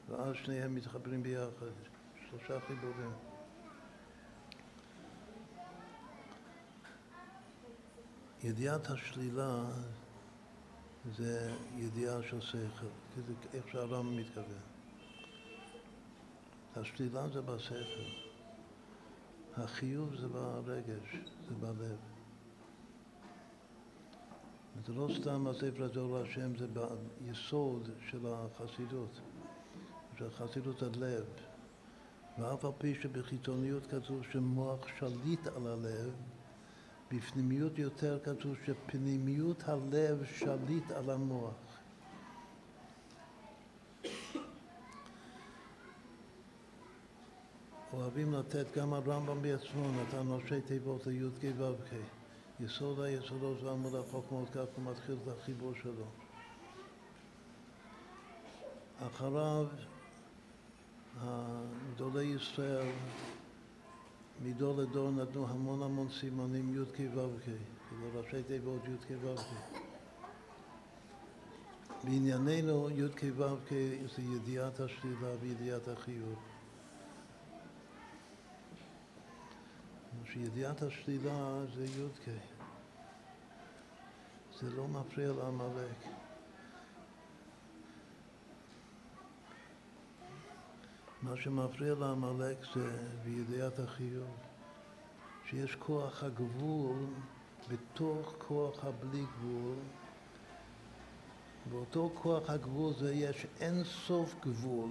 ואז 0.09 0.35
שניהם 0.35 0.75
מתחברים 0.75 1.23
ביחד, 1.23 1.65
שלושה 2.29 2.59
חיבורים. 2.59 3.11
ידיעת 8.43 8.89
השלילה 8.89 9.65
זה 11.15 11.53
ידיעה 11.75 12.23
של 12.23 12.41
שכל, 12.41 12.85
איך 13.53 13.67
שהרמב"ם 13.71 14.17
מתכוון. 14.17 14.61
השלילה 16.75 17.29
זה 17.29 17.41
בשכל, 17.41 18.26
החיוב 19.57 20.15
זה 20.15 20.27
ברגש, 20.27 21.17
זה 21.49 21.55
בלב. 21.55 21.97
זה 24.85 24.93
לא 24.93 25.09
סתם 25.21 25.47
הספר 25.47 25.83
הזה 25.83 25.99
אור 25.99 26.17
השם, 26.17 26.55
זה 26.57 26.67
ביסוד 27.21 27.89
של 28.09 28.25
החסידות, 28.25 29.19
של 30.17 30.29
חסידות 30.29 30.81
הלב. 30.81 31.25
ואף 32.39 32.65
על 32.65 32.71
פי 32.77 32.95
שבחיצוניות 33.01 33.87
כתוב 33.87 34.23
שמוח 34.31 34.87
שליט 34.99 35.47
על 35.47 35.67
הלב, 35.67 36.11
בפנימיות 37.11 37.79
יותר 37.79 38.19
כתוב 38.23 38.55
שפנימיות 38.65 39.63
הלב 39.69 40.23
שליט 40.25 40.91
על 40.91 41.09
המוח. 41.09 41.66
אוהבים 47.97 48.33
לתת, 48.33 48.77
גם 48.77 48.93
הרמב"ם 48.93 49.41
בעצמו 49.41 49.91
נתן 49.91 50.27
ראשי 50.29 50.61
תיבות 50.61 51.07
לי"ק 51.07 51.43
ו"ק. 51.57 51.89
יסוד 52.59 52.99
היסודות 52.99 53.63
ועמוד 53.63 53.95
החוכמות, 53.95 54.49
כך 54.49 54.65
הוא 54.75 54.91
מתחיל 54.91 55.15
את 55.23 55.27
החיבור 55.37 55.73
שלו. 55.83 56.05
אחריו 58.99 59.65
גדולי 61.93 62.23
ישראל 62.23 62.85
מדור 64.45 64.77
לדור 64.77 65.11
נתנו 65.11 65.47
המון 65.47 65.83
המון 65.83 66.07
סימנים 66.19 66.75
י"ק 66.75 66.99
ו"ק, 67.15 67.43
כאילו 67.89 68.13
ראשי 68.13 68.43
תיבות 68.47 68.81
י"ק 68.85 69.11
ו"ק. 69.21 69.39
בענייננו 72.03 72.89
י"ק 72.89 73.21
ו"ק 73.35 73.69
זה 74.15 74.21
ידיעת 74.21 74.79
השלילה 74.79 75.31
וידיעת 75.41 75.87
החיוב. 75.87 76.56
שידיעת 80.25 80.81
השלילה 80.81 81.65
זה 81.75 81.85
י"ק. 81.85 82.29
זה 84.59 84.69
לא 84.69 84.87
מפריע 84.87 85.33
לעמלק. 85.33 86.05
מה 91.21 91.37
שמפריע 91.37 91.95
לעמלק 91.95 92.57
זה 92.75 92.97
בידיעת 93.23 93.79
החיוב, 93.79 94.37
שיש 95.49 95.75
כוח 95.75 96.23
הגבול 96.23 97.05
בתוך 97.71 98.33
כוח 98.37 98.85
הבלי 98.85 99.25
גבול. 99.39 99.75
באותו 101.69 102.11
כוח 102.13 102.49
הגבול 102.49 102.93
זה 102.93 103.13
יש 103.13 103.47
אין 103.59 103.83
סוף 103.83 104.35
גבול, 104.41 104.89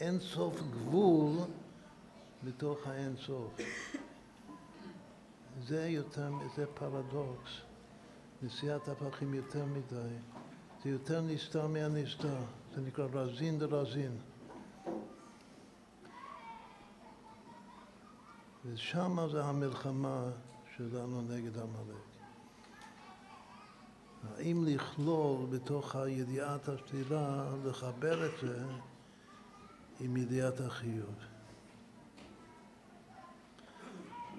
אין 0.00 0.20
סוף 0.20 0.60
גבול 0.60 1.36
בתוך 2.44 2.86
האין 2.86 3.16
סוף. 3.16 3.52
זה 5.62 5.86
יותר, 5.88 6.30
זה 6.56 6.66
פרדוקס. 6.74 7.50
נשיאת 8.42 8.88
הפכים 8.88 9.34
יותר 9.34 9.64
מדי. 9.64 10.14
זה 10.84 10.90
יותר 10.90 11.20
נסתר 11.20 11.66
מהנסתר. 11.66 12.38
זה 12.74 12.80
נקרא 12.80 13.06
רזין 13.12 13.58
דרזין. 13.58 14.16
ושם 18.64 19.18
זה 19.32 19.44
המלחמה 19.44 20.30
שלנו 20.76 21.22
נגד 21.22 21.58
עמלק. 21.58 22.06
האם 24.36 24.64
לכלול 24.66 25.46
בתוך 25.50 25.96
הידיעת 25.96 26.68
השלילה, 26.68 27.48
לחבר 27.64 28.26
את 28.26 28.32
זה 28.42 28.64
עם 30.00 30.16
ידיעת 30.16 30.60
החיוב. 30.60 31.14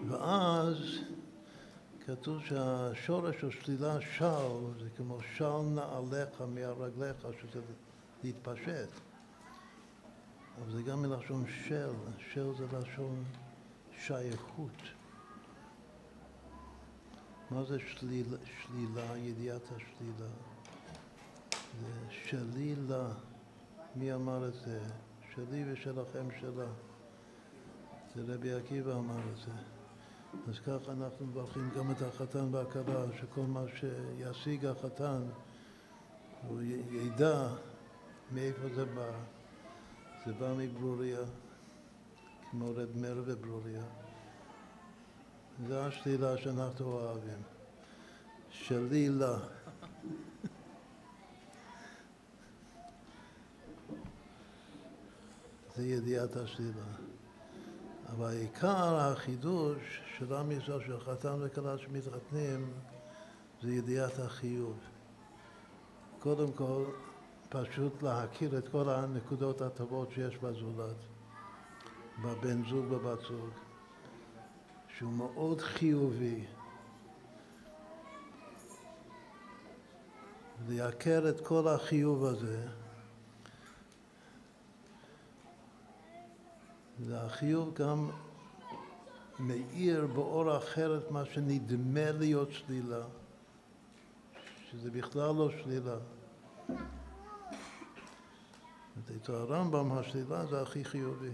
ואז 0.06 0.78
כתוב 2.06 2.45
שהשורש 2.45 3.36
של 3.41 3.52
שלילה 3.52 4.02
של 4.02 4.84
זה 4.84 4.89
כמו 4.98 5.18
של 5.38 5.62
נעליך 5.62 6.41
מהרגליך, 6.54 7.28
שזה 7.41 7.62
להתפשט. 8.24 8.89
אבל 10.58 10.72
זה 10.72 10.82
גם 10.82 11.02
מלשון 11.02 11.45
של, 11.68 11.91
של 12.34 12.52
זה 12.58 12.66
לשון 12.78 13.24
שייכות. 14.00 14.82
מה 17.52 17.64
זה 17.64 17.78
שלילה, 17.80 18.38
שלילה 18.62 19.18
ידיעת 19.18 19.62
השלילה? 19.66 20.30
זה 21.82 22.12
שלילה. 22.12 23.10
מי 23.95 24.14
אמר 24.14 24.48
את 24.48 24.54
זה? 24.54 24.80
שלי 25.36 25.72
ושלכם 25.72 26.28
שלה. 26.39 26.68
זה 28.16 28.34
רבי 28.34 28.54
עקיבא 28.54 28.93
אמר 28.93 29.20
את 29.34 29.38
זה. 29.45 29.77
אז 30.48 30.60
ככה 30.60 30.92
אנחנו 30.92 31.26
מברכים 31.26 31.70
גם 31.78 31.92
את 31.92 32.02
החתן 32.02 32.54
והכלה, 32.56 33.06
שכל 33.20 33.42
מה 33.42 33.64
שישיג 33.76 34.66
החתן, 34.66 35.22
הוא 36.48 36.62
ידע 36.92 37.48
מאיפה 38.32 38.70
זה 38.76 38.86
בא. 38.86 39.12
זה 40.26 40.34
בא 40.34 40.54
מברוריה, 40.58 41.20
כמו 42.52 42.72
רד 42.76 42.98
מר 42.98 43.24
וברוריה. 43.26 43.84
זו 45.68 45.80
השלילה 45.80 46.38
שאנחנו 46.38 46.86
אוהבים. 46.86 47.42
שלילה. 48.50 49.38
זה 55.76 55.86
ידיעת 55.86 56.36
השלילה. 56.36 57.07
אבל 58.16 58.32
עיקר 58.32 58.95
החידוש 58.95 60.01
של 60.18 60.34
עם 60.34 60.51
ישראל, 60.51 60.80
של 60.86 60.99
חתן 60.99 61.36
וכלה 61.39 61.78
שמתחתנים, 61.78 62.72
זה 63.62 63.72
ידיעת 63.72 64.20
החיוב. 64.20 64.78
קודם 66.20 66.51
כל, 66.51 66.84
פשוט 67.49 68.03
להכיר 68.03 68.58
את 68.58 68.68
כל 68.68 68.89
הנקודות 68.89 69.62
הטובות 69.62 70.12
שיש 70.12 70.38
בזולת, 70.38 70.95
בבן 72.24 72.70
זוג 72.70 72.86
ובת 72.91 73.20
זוג, 73.20 73.49
שהוא 74.97 75.14
מאוד 75.14 75.62
חיובי. 75.62 76.45
לייקר 80.68 81.30
את 81.30 81.41
כל 81.41 81.68
החיוב 81.68 82.26
הזה, 82.26 82.68
והחיוב 87.00 87.74
גם 87.74 88.10
מאיר 89.39 90.08
באור 90.08 90.58
אחר 90.58 90.98
את 90.98 91.12
מה 91.12 91.26
שנדמה 91.26 92.12
להיות 92.12 92.52
שלילה, 92.52 93.04
שזה 94.72 94.91
בכלל 94.91 95.36
לא 95.36 95.50
שלילה. 95.64 95.98
אצל 99.18 99.36
הרמב"ם 99.36 99.91
השלילה 99.91 100.45
זה 100.45 100.62
הכי 100.62 100.86
חיובי, 100.86 101.32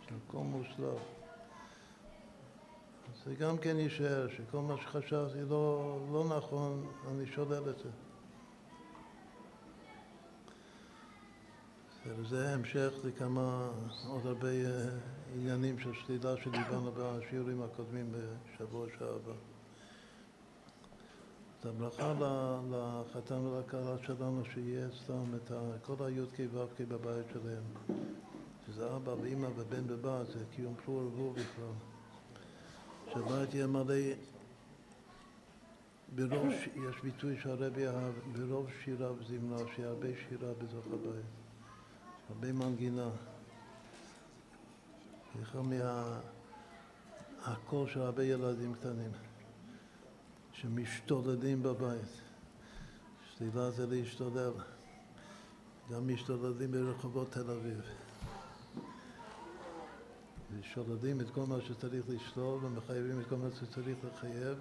שהכל 0.00 0.38
מושלם. 0.38 0.96
זה 3.24 3.34
גם 3.34 3.58
כן 3.58 3.76
יישאר, 3.76 4.28
שכל 4.28 4.58
מה 4.58 4.74
שחשבתי 4.82 5.38
לא, 5.48 5.98
לא 6.12 6.36
נכון, 6.36 6.86
אני 7.08 7.26
שולל 7.26 7.70
את 7.70 7.78
זה. 7.78 8.07
וזה 12.16 12.54
המשך 12.54 12.92
לכמה, 13.04 13.68
עוד 14.08 14.26
הרבה 14.26 14.48
אה, 14.48 14.88
עניינים 15.34 15.78
של 15.78 15.92
שלילה 15.94 16.36
שדיברנו 16.36 16.92
בשיעורים 16.96 17.62
הקודמים 17.62 18.12
בשבוע 18.12 18.86
שעבר. 18.98 19.34
אז 21.60 21.66
הברכה 21.66 22.14
לחתן 22.70 23.34
ולכלה 23.34 23.96
שלנו 24.06 24.42
שיהיה 24.54 24.86
אצלם 24.86 25.34
את 25.34 25.52
כל 25.82 25.94
הי"ק 26.06 26.40
ו"ק 26.52 26.80
בבית 26.88 27.26
שלהם, 27.32 27.96
שזה 28.66 28.96
אבא 28.96 29.10
ואימא 29.10 29.48
ובן 29.56 29.84
ובת, 29.88 30.26
זה 30.26 30.44
קיום 30.56 30.74
פרו 30.84 30.94
ורבו 30.94 31.32
בכלל. 31.32 31.72
שהבית 33.12 33.54
יהיה 33.54 33.66
מלא 33.66 33.94
ברוב, 36.14 36.52
יש 36.88 37.00
ביטוי 37.02 37.36
שהרבי 37.42 37.86
אהב, 37.86 38.14
ברוב 38.32 38.66
שירה 38.84 39.12
וזמרה, 39.12 39.58
שיהיה 39.74 39.88
הרבה 39.88 40.08
שירה 40.28 40.52
בתוך 40.58 40.86
הבית. 40.86 41.37
הרבה 42.28 42.52
מנגינה. 42.52 43.08
סליחה 45.32 45.58
מהקול 47.46 47.88
של 47.88 48.00
הרבה 48.00 48.24
ילדים 48.24 48.74
קטנים 48.74 49.10
שמשתוללים 50.52 51.62
בבית. 51.62 52.20
שלילה 53.36 53.70
זה 53.70 53.86
להשתולל. 53.86 54.52
גם 55.90 56.08
משתוללים 56.08 56.72
ברחובות 56.72 57.32
תל 57.32 57.50
אביב. 57.50 57.80
ושוללים 60.52 61.20
את 61.20 61.30
כל 61.30 61.44
מה 61.46 61.60
שצריך 61.60 62.04
לשלול 62.08 62.64
ומחייבים 62.64 63.20
את 63.20 63.26
כל 63.26 63.36
מה 63.36 63.48
שצריך 63.60 63.98
לחייב 64.04 64.58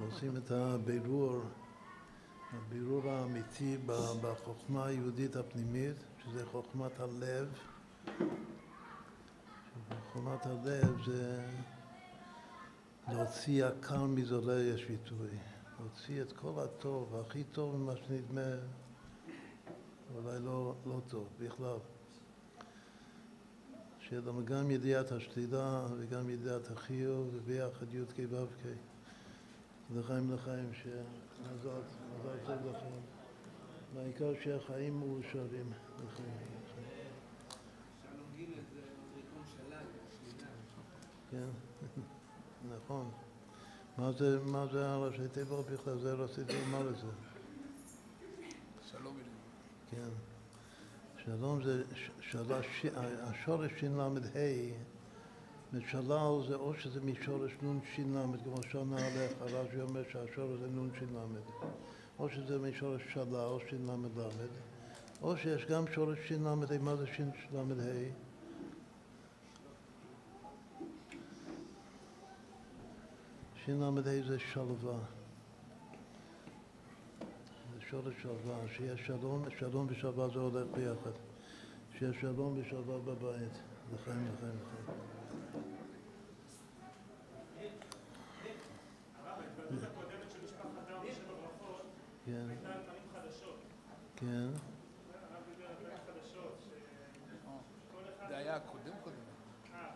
ועושים 0.00 0.36
את 0.36 0.50
הבירור, 0.50 1.40
הבירור 2.52 3.10
האמיתי 3.10 3.76
בחוכמה 4.22 4.86
היהודית 4.86 5.36
הפנימית 5.36 5.96
שזה 6.24 6.46
חוכמת 6.46 7.00
הלב. 7.00 7.48
חוכמת 10.12 10.46
הלב 10.46 11.04
זה 11.06 11.44
להוציא 13.08 13.64
הקל 13.64 13.96
מזולי 13.96 14.60
יש 14.60 14.84
ביטוי. 14.84 15.28
להוציא 15.80 16.22
את 16.22 16.32
כל 16.32 16.52
הטוב, 16.64 17.16
הכי 17.16 17.44
טוב 17.44 17.76
ממה 17.76 17.92
שנדמה, 17.96 18.54
אולי 20.14 20.38
לא, 20.40 20.74
לא 20.86 21.00
טוב 21.08 21.28
בכלל. 21.38 21.78
שיהיה 24.00 24.22
לנו 24.26 24.44
גם 24.44 24.70
ידיעת 24.70 25.12
השלילה 25.12 25.86
וגם 25.98 26.30
ידיעת 26.30 26.70
החיוב 26.70 27.30
וביחד 27.32 27.94
י"ק 27.94 28.18
ו"ק. 28.30 28.66
לחיים 29.96 30.34
לחיים, 30.34 30.70
שמזל 30.72 31.68
מזל 32.18 32.36
טוב 32.46 32.66
לכם. 32.66 33.11
והעיקר 33.94 34.32
שהחיים 34.44 35.00
מאושרים. 35.00 35.72
כן, 41.30 41.48
נכון. 42.76 43.10
מה 43.98 44.12
זה, 44.12 44.38
מה 44.44 44.66
זה 44.72 44.88
הראשי 44.88 45.28
תיבות 45.32 45.70
בכלל? 45.70 45.98
זה 45.98 46.12
רציתי 46.12 46.52
לומר 46.52 46.90
את 46.90 46.96
זה. 46.96 47.06
שלום. 48.90 49.16
כן. 49.90 50.08
שלום 51.24 51.62
זה. 51.62 51.82
השורש 53.22 53.72
ש"ל"ה, 53.80 54.08
ושלל 55.72 56.42
זה 56.48 56.54
או 56.54 56.74
שזה 56.74 57.00
משורש 57.00 57.52
נ"ן 57.62 57.78
ש"ל, 57.94 58.02
כמו 58.44 58.62
שנה 58.70 58.96
עליך, 58.96 59.32
רש"י 59.40 59.80
אומר 59.80 60.02
שהשורש 60.12 60.60
זה 60.60 60.66
נ"ן 60.66 60.88
ש"ל, 60.98 61.16
או 62.22 62.30
שזה 62.30 62.58
משורש 62.58 63.02
שלה 63.12 63.44
או 63.44 63.60
ש"ל"ל, 63.60 64.48
או 65.22 65.36
שיש 65.36 65.64
גם 65.64 65.84
שורש 65.94 66.18
ש"ל, 66.28 66.38
מה 66.80 66.96
זה 66.96 67.06
ש"ל"ה? 67.06 67.28
ש"ל"ה 73.64 74.22
זה 74.28 74.38
שלווה. 74.38 74.98
זה 77.74 77.80
שורש 77.90 78.14
שלווה, 78.22 78.68
שיש 78.76 79.06
שלום, 79.06 79.44
שלום 79.58 79.86
ושלווה 79.90 80.28
זה 80.28 80.38
הולך 80.38 80.66
ביחד. 80.74 81.10
שיש 81.98 82.16
שלום 82.20 82.58
ושלווה 82.60 82.98
בבית, 82.98 83.52
לחיים, 83.94 84.28
לחיים, 84.34 84.56
לחיים. 84.56 85.12
בהתוועדות 89.56 89.82
הקודמת 89.82 90.30
של 90.30 90.44
משפחת 90.44 90.88
דם 90.88 91.00
בשבע 91.08 91.32
ברכות, 91.34 91.82
כן, 92.26 92.46
הייתה 92.48 92.68
על 92.68 92.80
פנים 92.82 93.02
חדשות. 93.12 93.58
כן. 94.22 94.48
זה 98.28 98.36
היה 98.36 98.56
הקודם 98.56 98.92
קודם. 99.04 99.16
אה. 99.74 99.90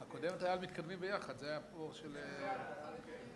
הקודמת 0.00 0.42
היה 0.42 0.52
על 0.52 0.58
מתקדמים 0.58 1.00
ביחד, 1.00 1.38
זה 1.38 1.46
היה 1.46 1.60
פה 1.60 1.90
של... 1.92 2.16
אה, 2.16 2.56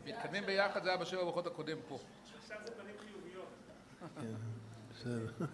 מתקדמים 0.05 0.47
ביחד 0.47 0.83
זה 0.83 0.89
היה 0.89 0.99
בשבע 0.99 1.25
ברכות 1.25 1.47
הקודם 1.47 1.79
פה. 1.89 1.99
עכשיו 2.39 2.59
זה 2.65 2.75
פנים 2.75 2.95
חיוביות. 2.99 3.49
כן, 4.21 4.35
בסדר. 4.91 5.47